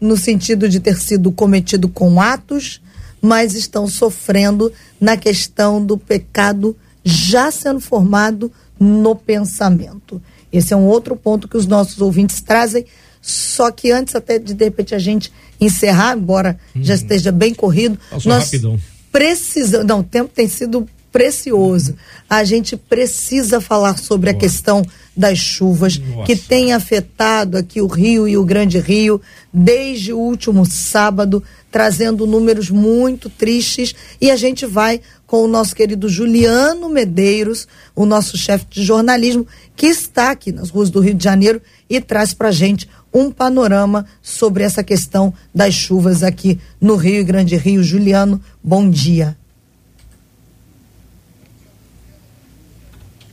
[0.00, 2.82] no sentido de ter sido cometido com atos,
[3.20, 10.20] mas estão sofrendo na questão do pecado já sendo formado no pensamento.
[10.52, 12.84] Esse é um outro ponto que os nossos ouvintes trazem.
[13.20, 16.84] Só que antes até de de repente a gente encerrar, embora uhum.
[16.84, 18.78] já esteja bem corrido, Passou nós rapidão.
[19.10, 19.86] precisamos.
[19.86, 20.86] Não, o tempo tem sido
[21.16, 21.92] precioso.
[21.92, 21.96] Uhum.
[22.28, 24.36] A gente precisa falar sobre Boa.
[24.36, 24.84] a questão
[25.16, 26.24] das chuvas Nossa.
[26.24, 32.26] que tem afetado aqui o Rio e o Grande Rio desde o último sábado, trazendo
[32.26, 33.94] números muito tristes.
[34.20, 39.46] E a gente vai com o nosso querido Juliano Medeiros, o nosso chefe de jornalismo,
[39.74, 42.86] que está aqui nas ruas do Rio de Janeiro e traz para gente
[43.16, 47.82] um panorama sobre essa questão das chuvas aqui no Rio Grande Rio.
[47.82, 49.34] Juliano, bom dia.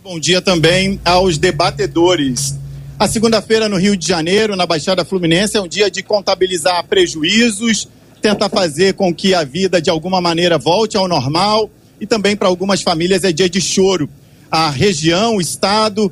[0.02, 2.56] Bom dia também aos debatedores.
[2.98, 7.90] A segunda-feira no Rio de Janeiro, na Baixada Fluminense, é um dia de contabilizar prejuízos,
[8.22, 11.70] tentar fazer com que a vida de alguma maneira volte ao normal
[12.00, 14.10] e também para algumas famílias é dia de choro.
[14.50, 16.10] A região, o estado,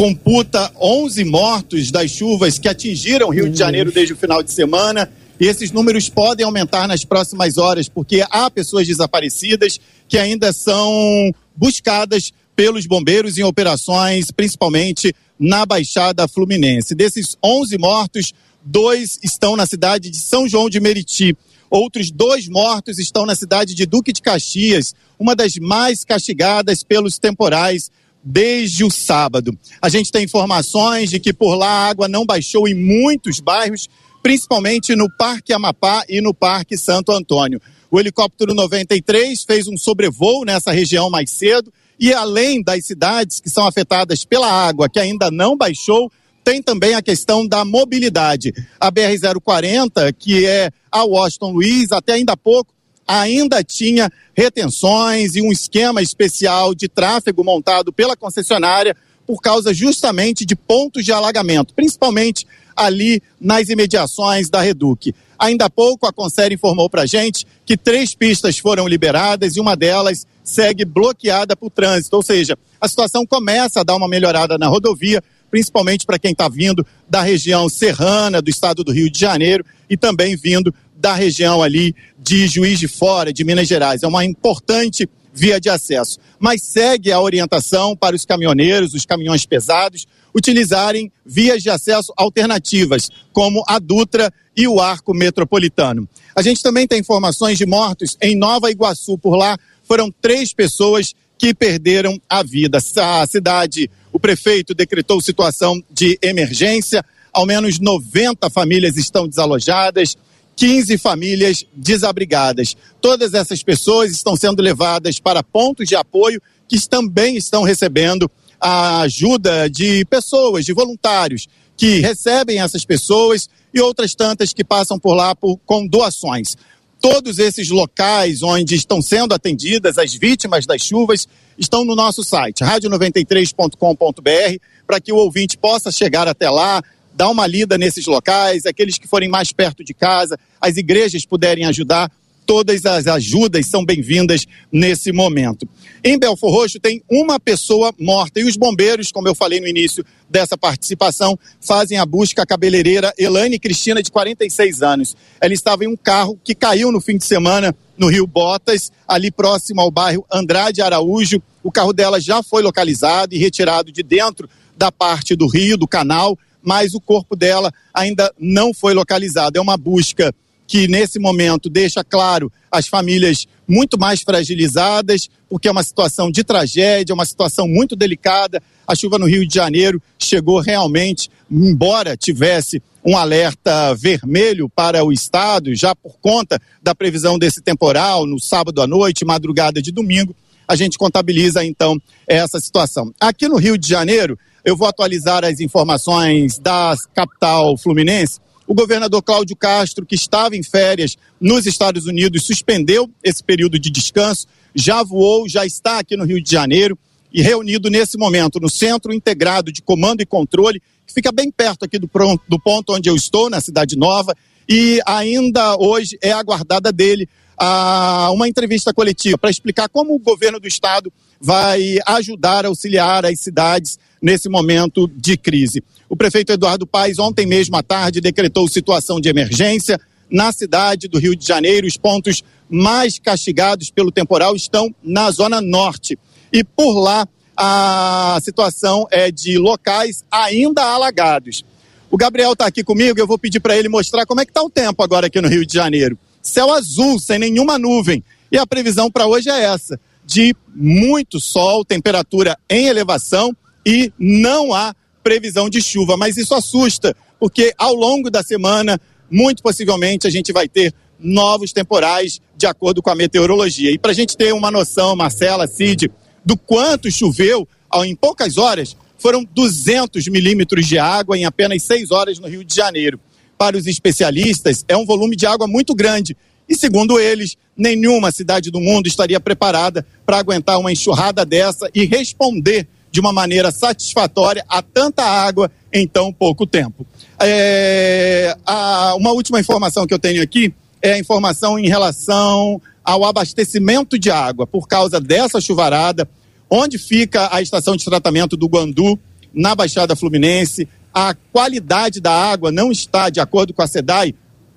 [0.00, 4.50] computa 11 mortos das chuvas que atingiram o Rio de Janeiro desde o final de
[4.50, 5.12] semana.
[5.38, 9.78] E esses números podem aumentar nas próximas horas, porque há pessoas desaparecidas
[10.08, 16.94] que ainda são buscadas pelos bombeiros em operações, principalmente na Baixada Fluminense.
[16.94, 18.32] Desses 11 mortos,
[18.64, 21.36] dois estão na cidade de São João de Meriti.
[21.68, 27.18] Outros dois mortos estão na cidade de Duque de Caxias, uma das mais castigadas pelos
[27.18, 27.90] temporais
[28.22, 29.56] desde o sábado.
[29.80, 33.88] A gente tem informações de que por lá a água não baixou em muitos bairros,
[34.22, 37.60] principalmente no Parque Amapá e no Parque Santo Antônio.
[37.90, 43.50] O helicóptero 93 fez um sobrevoo nessa região mais cedo e além das cidades que
[43.50, 46.10] são afetadas pela água, que ainda não baixou,
[46.42, 48.54] tem também a questão da mobilidade.
[48.78, 52.72] A BR-040, que é a Washington Luiz, até ainda há pouco,
[53.10, 58.96] ainda tinha retenções e um esquema especial de tráfego montado pela concessionária
[59.26, 62.46] por causa justamente de pontos de alagamento, principalmente
[62.76, 65.12] ali nas imediações da Reduc.
[65.36, 69.60] Ainda há pouco, a Conser informou para a gente que três pistas foram liberadas e
[69.60, 72.14] uma delas segue bloqueada por trânsito.
[72.14, 76.48] Ou seja, a situação começa a dar uma melhorada na rodovia, principalmente para quem está
[76.48, 81.62] vindo da região serrana do estado do Rio de Janeiro e também vindo da região
[81.62, 84.02] ali de Juiz de Fora, de Minas Gerais.
[84.02, 86.18] É uma importante via de acesso.
[86.38, 93.10] Mas segue a orientação para os caminhoneiros, os caminhões pesados, utilizarem vias de acesso alternativas,
[93.32, 96.08] como a Dutra e o Arco Metropolitano.
[96.34, 99.18] A gente também tem informações de mortos em Nova Iguaçu.
[99.18, 102.78] Por lá foram três pessoas que perderam a vida.
[102.78, 110.16] A cidade, o prefeito decretou situação de emergência, ao menos 90 famílias estão desalojadas.
[110.56, 112.76] 15 famílias desabrigadas.
[113.00, 118.30] Todas essas pessoas estão sendo levadas para pontos de apoio que também estão recebendo
[118.60, 124.98] a ajuda de pessoas, de voluntários, que recebem essas pessoas e outras tantas que passam
[124.98, 126.56] por lá por, com doações.
[127.00, 131.26] Todos esses locais onde estão sendo atendidas as vítimas das chuvas
[131.56, 136.82] estão no nosso site, radio93.com.br, para que o ouvinte possa chegar até lá,
[137.14, 141.64] dar uma lida nesses locais, aqueles que forem mais perto de casa, as igrejas puderem
[141.64, 142.12] ajudar,
[142.50, 145.68] todas as ajudas são bem-vindas nesse momento.
[146.02, 150.04] Em Belfor Roxo tem uma pessoa morta e os bombeiros, como eu falei no início
[150.28, 155.16] dessa participação, fazem a busca à cabeleireira Elaine Cristina, de 46 anos.
[155.40, 159.30] Ela estava em um carro que caiu no fim de semana no Rio Botas, ali
[159.30, 161.40] próximo ao bairro Andrade Araújo.
[161.62, 165.86] O carro dela já foi localizado e retirado de dentro da parte do rio, do
[165.86, 169.56] canal, mas o corpo dela ainda não foi localizado.
[169.56, 170.34] É uma busca
[170.70, 176.44] que nesse momento deixa claro as famílias muito mais fragilizadas, porque é uma situação de
[176.44, 178.62] tragédia, uma situação muito delicada.
[178.86, 185.12] A chuva no Rio de Janeiro chegou realmente, embora tivesse um alerta vermelho para o
[185.12, 190.36] estado, já por conta da previsão desse temporal no sábado à noite, madrugada de domingo,
[190.68, 193.12] a gente contabiliza então essa situação.
[193.20, 198.38] Aqui no Rio de Janeiro, eu vou atualizar as informações da capital fluminense.
[198.70, 203.90] O governador Cláudio Castro, que estava em férias nos Estados Unidos, suspendeu esse período de
[203.90, 206.96] descanso, já voou, já está aqui no Rio de Janeiro
[207.32, 211.84] e reunido nesse momento no Centro Integrado de Comando e Controle, que fica bem perto
[211.84, 212.08] aqui do,
[212.48, 214.36] do ponto onde eu estou, na Cidade Nova,
[214.68, 220.60] e ainda hoje é aguardada dele a, uma entrevista coletiva para explicar como o governo
[220.60, 225.82] do estado vai ajudar, auxiliar as cidades nesse momento de crise.
[226.08, 229.98] O prefeito Eduardo Paes, ontem mesmo à tarde, decretou situação de emergência
[230.30, 231.86] na cidade do Rio de Janeiro.
[231.86, 236.18] Os pontos mais castigados pelo temporal estão na zona norte.
[236.52, 237.26] E por lá,
[237.56, 241.64] a situação é de locais ainda alagados.
[242.10, 244.62] O Gabriel está aqui comigo, eu vou pedir para ele mostrar como é que está
[244.62, 246.18] o tempo agora aqui no Rio de Janeiro.
[246.42, 248.24] Céu azul, sem nenhuma nuvem.
[248.50, 253.52] E a previsão para hoje é essa, de muito sol, temperatura em elevação
[253.84, 256.16] e não há previsão de chuva.
[256.16, 261.72] Mas isso assusta, porque ao longo da semana, muito possivelmente, a gente vai ter novos
[261.72, 263.90] temporais, de acordo com a meteorologia.
[263.90, 266.08] E para a gente ter uma noção, Marcela, Cid,
[266.44, 267.66] do quanto choveu
[268.04, 272.72] em poucas horas, foram 200 milímetros de água em apenas seis horas no Rio de
[272.72, 273.18] Janeiro.
[273.58, 276.36] Para os especialistas, é um volume de água muito grande.
[276.70, 282.04] E segundo eles, nenhuma cidade do mundo estaria preparada para aguentar uma enxurrada dessa e
[282.06, 287.04] responder de uma maneira satisfatória a tanta água em tão pouco tempo.
[287.40, 293.24] É, a, uma última informação que eu tenho aqui é a informação em relação ao
[293.24, 294.64] abastecimento de água.
[294.64, 296.28] Por causa dessa chuvarada,
[296.70, 299.18] onde fica a estação de tratamento do Guandu,
[299.52, 304.32] na Baixada Fluminense, a qualidade da água não está, de acordo com a SEDAI,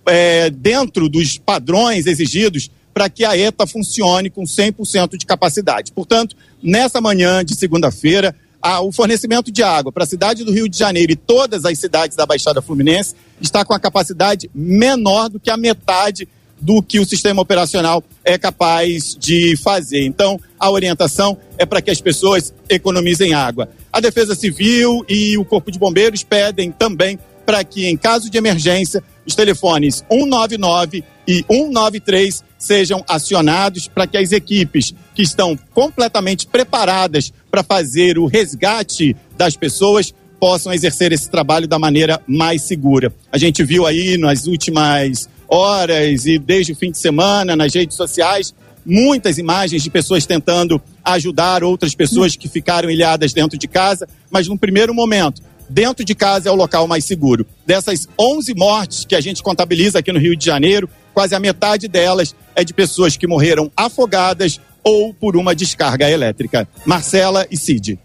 [0.06, 5.92] é, dentro dos padrões exigidos para que a ETA funcione com 100% de capacidade.
[5.92, 8.36] Portanto, nessa manhã de segunda-feira,
[8.82, 12.16] o fornecimento de água para a cidade do Rio de Janeiro e todas as cidades
[12.16, 16.28] da Baixada Fluminense está com a capacidade menor do que a metade
[16.62, 20.06] do que o sistema operacional é capaz de fazer.
[20.06, 23.68] Então, a orientação é para que as pessoas economizem água.
[23.92, 28.38] A Defesa Civil e o Corpo de Bombeiros pedem também para que, em caso de
[28.38, 36.48] emergência, os telefones 199 e 193 sejam acionados para que as equipes que estão completamente
[36.48, 43.14] preparadas para fazer o resgate das pessoas possam exercer esse trabalho da maneira mais segura.
[43.32, 47.96] A gente viu aí nas últimas horas e desde o fim de semana nas redes
[47.96, 48.54] sociais
[48.86, 54.48] muitas imagens de pessoas tentando ajudar outras pessoas que ficaram ilhadas dentro de casa, mas
[54.48, 57.46] num primeiro momento dentro de casa é o local mais seguro.
[57.66, 61.88] Dessas 11 mortes que a gente contabiliza aqui no Rio de Janeiro, quase a metade
[61.88, 66.68] delas é de pessoas que morreram afogadas ou por uma descarga elétrica.
[66.86, 68.00] Marcela e Cid.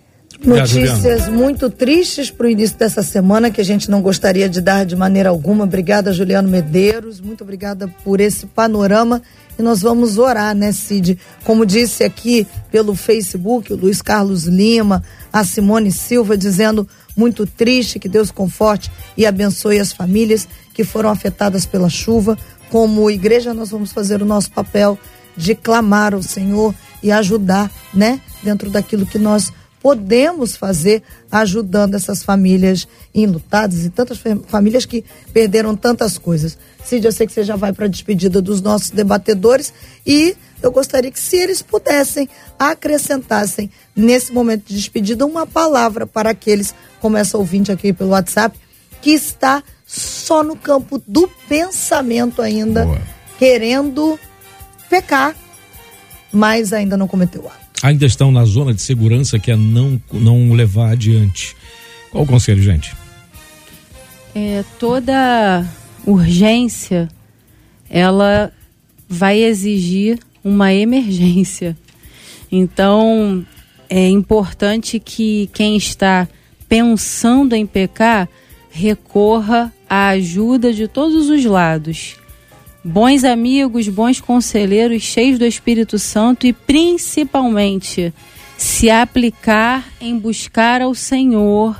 [0.44, 4.86] Notícias muito tristes para o início dessa semana que a gente não gostaria de dar
[4.86, 5.64] de maneira alguma.
[5.64, 7.20] Obrigada, Juliano Medeiros.
[7.20, 9.20] Muito obrigada por esse panorama.
[9.58, 11.18] E nós vamos orar, né, Cid?
[11.42, 15.02] Como disse aqui pelo Facebook, o Luiz Carlos Lima,
[15.32, 16.86] a Simone Silva, dizendo
[17.18, 22.38] muito triste, que Deus conforte e abençoe as famílias que foram afetadas pela chuva.
[22.70, 24.96] Como igreja, nós vamos fazer o nosso papel
[25.36, 29.52] de clamar ao Senhor e ajudar, né, dentro daquilo que nós
[29.88, 36.58] podemos fazer ajudando essas famílias enlutadas e tantas famílias que perderam tantas coisas.
[36.84, 39.72] Cid, eu sei que você já vai para a despedida dos nossos debatedores
[40.06, 42.28] e eu gostaria que, se eles pudessem,
[42.58, 48.58] acrescentassem nesse momento de despedida uma palavra para aqueles, como essa ouvinte aqui pelo WhatsApp,
[49.00, 53.00] que está só no campo do pensamento ainda, Boa.
[53.38, 54.20] querendo
[54.90, 55.34] pecar,
[56.30, 60.52] mas ainda não cometeu ato ainda estão na zona de segurança que é não, não
[60.52, 61.56] levar adiante.
[62.10, 62.94] Qual o conselho, gente?
[64.34, 65.66] É, toda
[66.06, 67.08] urgência
[67.90, 68.52] ela
[69.08, 71.76] vai exigir uma emergência.
[72.50, 73.44] Então,
[73.88, 76.28] é importante que quem está
[76.68, 78.28] pensando em pecar
[78.70, 82.16] recorra à ajuda de todos os lados
[82.84, 88.12] bons amigos, bons conselheiros, cheios do Espírito Santo e principalmente
[88.56, 91.76] se aplicar em buscar ao Senhor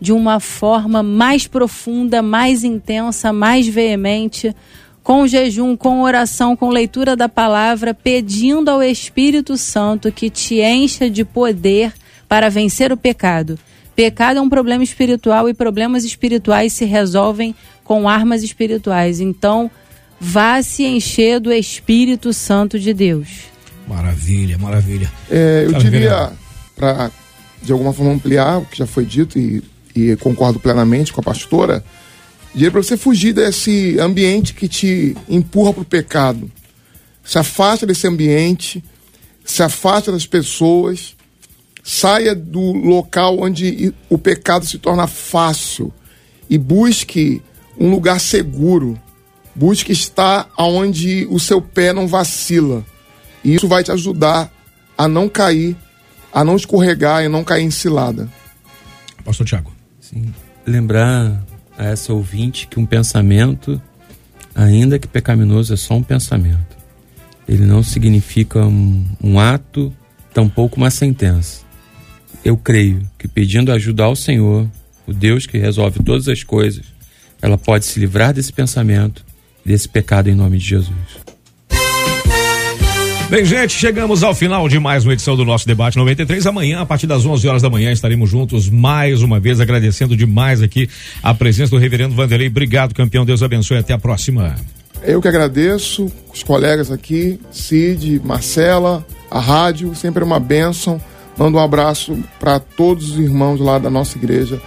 [0.00, 4.54] de uma forma mais profunda, mais intensa, mais veemente,
[5.02, 11.08] com jejum, com oração, com leitura da palavra, pedindo ao Espírito Santo que te encha
[11.10, 11.92] de poder
[12.28, 13.58] para vencer o pecado.
[13.94, 19.20] Pecado é um problema espiritual e problemas espirituais se resolvem com armas espirituais.
[19.20, 19.70] Então,
[20.20, 23.28] vá se encher do Espírito Santo de Deus.
[23.86, 25.10] Maravilha, maravilha.
[25.30, 26.32] É, eu diria,
[26.74, 27.10] para
[27.62, 29.62] de alguma forma ampliar o que já foi dito e,
[29.94, 31.84] e concordo plenamente com a pastora,
[32.54, 36.48] Dinheiro para você fugir desse ambiente que te empurra para o pecado.
[37.24, 38.82] Se afasta desse ambiente,
[39.44, 41.16] se afasta das pessoas,
[41.82, 45.92] saia do local onde o pecado se torna fácil
[46.48, 47.42] e busque
[47.76, 48.96] um lugar seguro.
[49.54, 52.84] Busque estar onde o seu pé não vacila.
[53.44, 54.52] E isso vai te ajudar
[54.96, 55.76] a não cair,
[56.32, 58.28] a não escorregar e não cair em cilada.
[59.24, 59.72] Pastor Tiago.
[60.00, 60.34] Sim.
[60.66, 61.44] Lembrar
[61.76, 63.80] a essa ouvinte que um pensamento,
[64.54, 66.76] ainda que pecaminoso, é só um pensamento.
[67.46, 69.92] Ele não significa um, um ato,
[70.32, 71.62] tampouco uma sentença.
[72.44, 74.68] Eu creio que pedindo ajuda ao Senhor,
[75.06, 76.84] o Deus que resolve todas as coisas,
[77.40, 79.24] ela pode se livrar desse pensamento,
[79.64, 81.24] desse pecado em nome de Jesus.
[83.30, 86.46] Bem, gente, chegamos ao final de mais uma edição do nosso debate 93.
[86.46, 90.62] Amanhã, a partir das 11 horas da manhã, estaremos juntos mais uma vez, agradecendo demais
[90.62, 90.88] aqui
[91.22, 92.48] a presença do reverendo Vanderlei.
[92.48, 93.24] Obrigado, campeão.
[93.24, 93.78] Deus abençoe.
[93.78, 94.54] Até a próxima.
[95.02, 101.00] Eu que agradeço, os colegas aqui, Cid, Marcela, a rádio, sempre uma bênção.
[101.36, 104.60] Mando um abraço para todos os irmãos lá da nossa igreja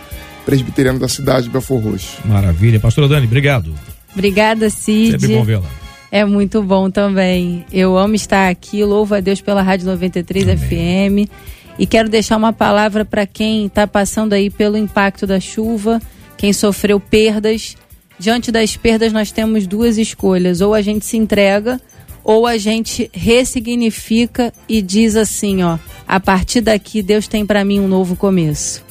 [0.46, 2.18] presbiteriana da cidade de Belfor Roxo.
[2.26, 2.80] Maravilha.
[2.80, 3.74] Pastora Dani, obrigado.
[4.14, 5.12] Obrigada, Cid.
[5.12, 5.68] Sempre bom vê-la.
[6.12, 7.66] É muito bom também.
[7.72, 10.58] Eu amo estar aqui, louvo a Deus pela Rádio 93 Amém.
[10.58, 11.32] FM.
[11.80, 16.02] E quero deixar uma palavra para quem está passando aí pelo impacto da chuva,
[16.38, 17.76] quem sofreu perdas.
[18.18, 21.80] Diante das perdas, nós temos duas escolhas: ou a gente se entrega,
[22.24, 25.78] ou a gente ressignifica e diz assim: ó,
[26.08, 28.84] a partir daqui, Deus tem para mim um novo começo.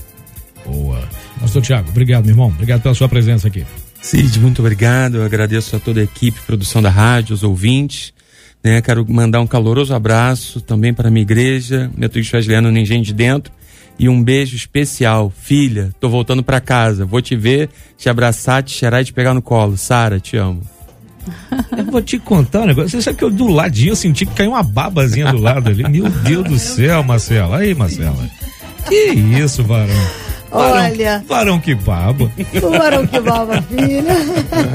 [0.64, 1.02] Boa.
[1.40, 2.48] Pastor Tiago, obrigado, meu irmão.
[2.48, 3.64] Obrigado pela sua presença aqui.
[4.06, 5.16] Cid, muito obrigado.
[5.16, 8.14] Eu agradeço a toda a equipe, produção da rádio, os ouvintes.
[8.62, 8.80] Né?
[8.80, 13.52] Quero mandar um caloroso abraço também para a minha igreja, Metodista Wesleyano no de Dentro.
[13.98, 15.32] E um beijo especial.
[15.36, 17.04] Filha, tô voltando para casa.
[17.04, 19.76] Vou te ver, te abraçar, te cheirar e te pegar no colo.
[19.76, 20.62] Sara, te amo.
[21.76, 22.90] Eu vou te contar um negócio.
[22.90, 25.82] Você sabe que eu do ladinho eu senti que caiu uma babazinha do lado ali.
[25.88, 27.58] Meu Deus do céu, Marcela.
[27.58, 28.30] Aí, Marcela.
[28.86, 30.25] Que isso, varão.
[30.50, 31.24] Olha.
[31.26, 32.30] Varão que baba.
[32.62, 34.04] O varão que baba, filha.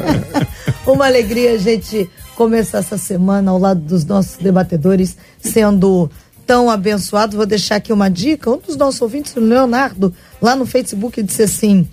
[0.86, 6.10] Uma alegria a gente começar essa semana ao lado dos nossos debatedores, sendo
[6.46, 7.36] tão abençoados.
[7.36, 8.50] Vou deixar aqui uma dica.
[8.50, 11.88] Um dos nossos ouvintes, o Leonardo, lá no Facebook, disse assim.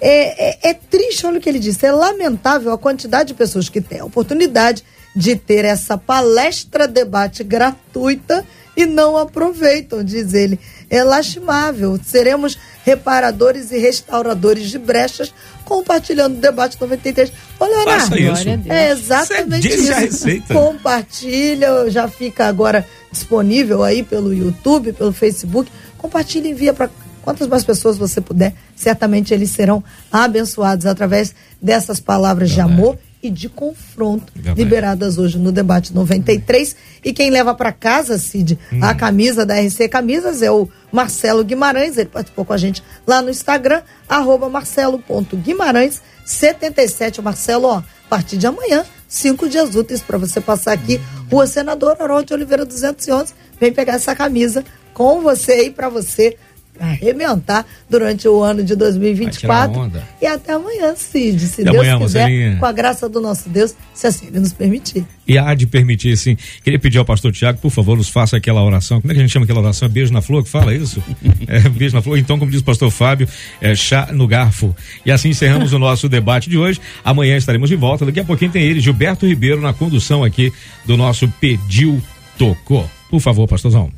[0.00, 3.68] É, é, é, triste, olha o que ele disse, é lamentável a quantidade de pessoas
[3.68, 8.44] que têm a oportunidade de ter essa palestra debate gratuita
[8.76, 10.60] e não aproveitam, diz ele.
[10.90, 11.98] É lastimável.
[12.04, 15.32] Seremos reparadores e restauradores de brechas,
[15.64, 17.32] compartilhando o debate 93.
[17.60, 18.48] Ô, Leonardo, isso.
[18.68, 19.92] é exatamente isso.
[19.92, 20.54] A receita.
[20.54, 25.70] Compartilha, já fica agora disponível aí pelo YouTube, pelo Facebook.
[25.98, 26.88] Compartilha e envia para
[27.22, 28.54] quantas mais pessoas você puder.
[28.74, 35.50] Certamente eles serão abençoados através dessas palavras de amor e de confronto liberadas hoje no
[35.50, 36.76] debate 93.
[37.04, 38.80] E quem leva para casa, Cid, hum.
[38.82, 41.98] a camisa da RC Camisas é o Marcelo Guimarães.
[41.98, 47.20] Ele participou com a gente lá no Instagram, arroba marcelo.guimarães77.
[47.20, 51.00] Marcelo, ó, a partir de amanhã, cinco dias úteis para você passar aqui,
[51.30, 53.34] Rua Senador Harold Oliveira 211.
[53.60, 54.64] Vem pegar essa camisa
[54.94, 56.36] com você aí para você
[56.98, 59.92] arrebentar durante o ano de 2024.
[60.20, 62.56] E até amanhã, Cid, se e Deus amanhã, quiser, Marcelinha.
[62.58, 65.04] com a graça do nosso Deus, se assim ele nos permitir.
[65.26, 66.36] E há de permitir, sim.
[66.62, 69.00] Queria pedir ao pastor Tiago, por favor, nos faça aquela oração.
[69.00, 69.88] Como é que a gente chama aquela oração?
[69.88, 71.02] Beijo na flor, que fala isso?
[71.46, 72.18] é, beijo na flor.
[72.18, 73.28] Então, como diz o pastor Fábio,
[73.60, 74.74] é chá no garfo.
[75.04, 76.80] E assim encerramos o nosso debate de hoje.
[77.04, 78.06] Amanhã estaremos de volta.
[78.06, 80.52] Daqui a pouquinho tem ele, Gilberto Ribeiro, na condução aqui
[80.86, 82.00] do nosso Pediu
[82.38, 82.88] Tocou.
[83.10, 83.90] Por favor, pastorzão.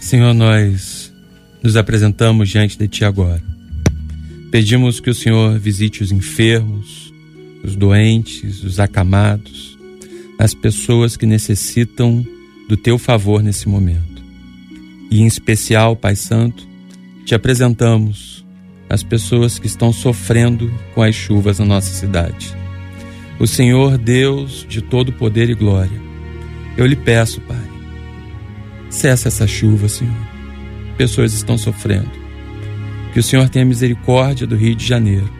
[0.00, 0.95] Senhor, nós
[1.62, 3.42] nos apresentamos diante de Ti agora.
[4.50, 7.12] Pedimos que o Senhor visite os enfermos,
[7.62, 9.76] os doentes, os acamados,
[10.38, 12.24] as pessoas que necessitam
[12.68, 14.22] do Teu favor nesse momento.
[15.10, 16.66] E em especial, Pai Santo,
[17.24, 18.44] te apresentamos
[18.88, 22.54] as pessoas que estão sofrendo com as chuvas na nossa cidade.
[23.38, 26.00] O Senhor, Deus de todo poder e glória,
[26.76, 27.56] eu lhe peço, Pai,
[28.88, 30.35] cessa essa chuva, Senhor
[30.96, 32.10] pessoas estão sofrendo.
[33.12, 35.30] Que o Senhor tenha misericórdia do Rio de Janeiro,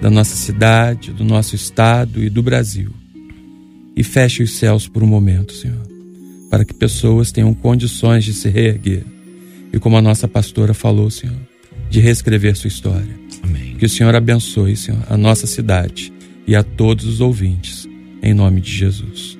[0.00, 2.90] da nossa cidade, do nosso estado e do Brasil.
[3.96, 5.86] E feche os céus por um momento, Senhor,
[6.48, 9.04] para que pessoas tenham condições de se reerguer.
[9.72, 11.36] E como a nossa pastora falou, Senhor,
[11.88, 13.18] de reescrever sua história.
[13.42, 13.74] Amém.
[13.76, 16.12] Que o Senhor abençoe, Senhor, a nossa cidade
[16.46, 17.88] e a todos os ouvintes,
[18.22, 19.39] em nome de Jesus.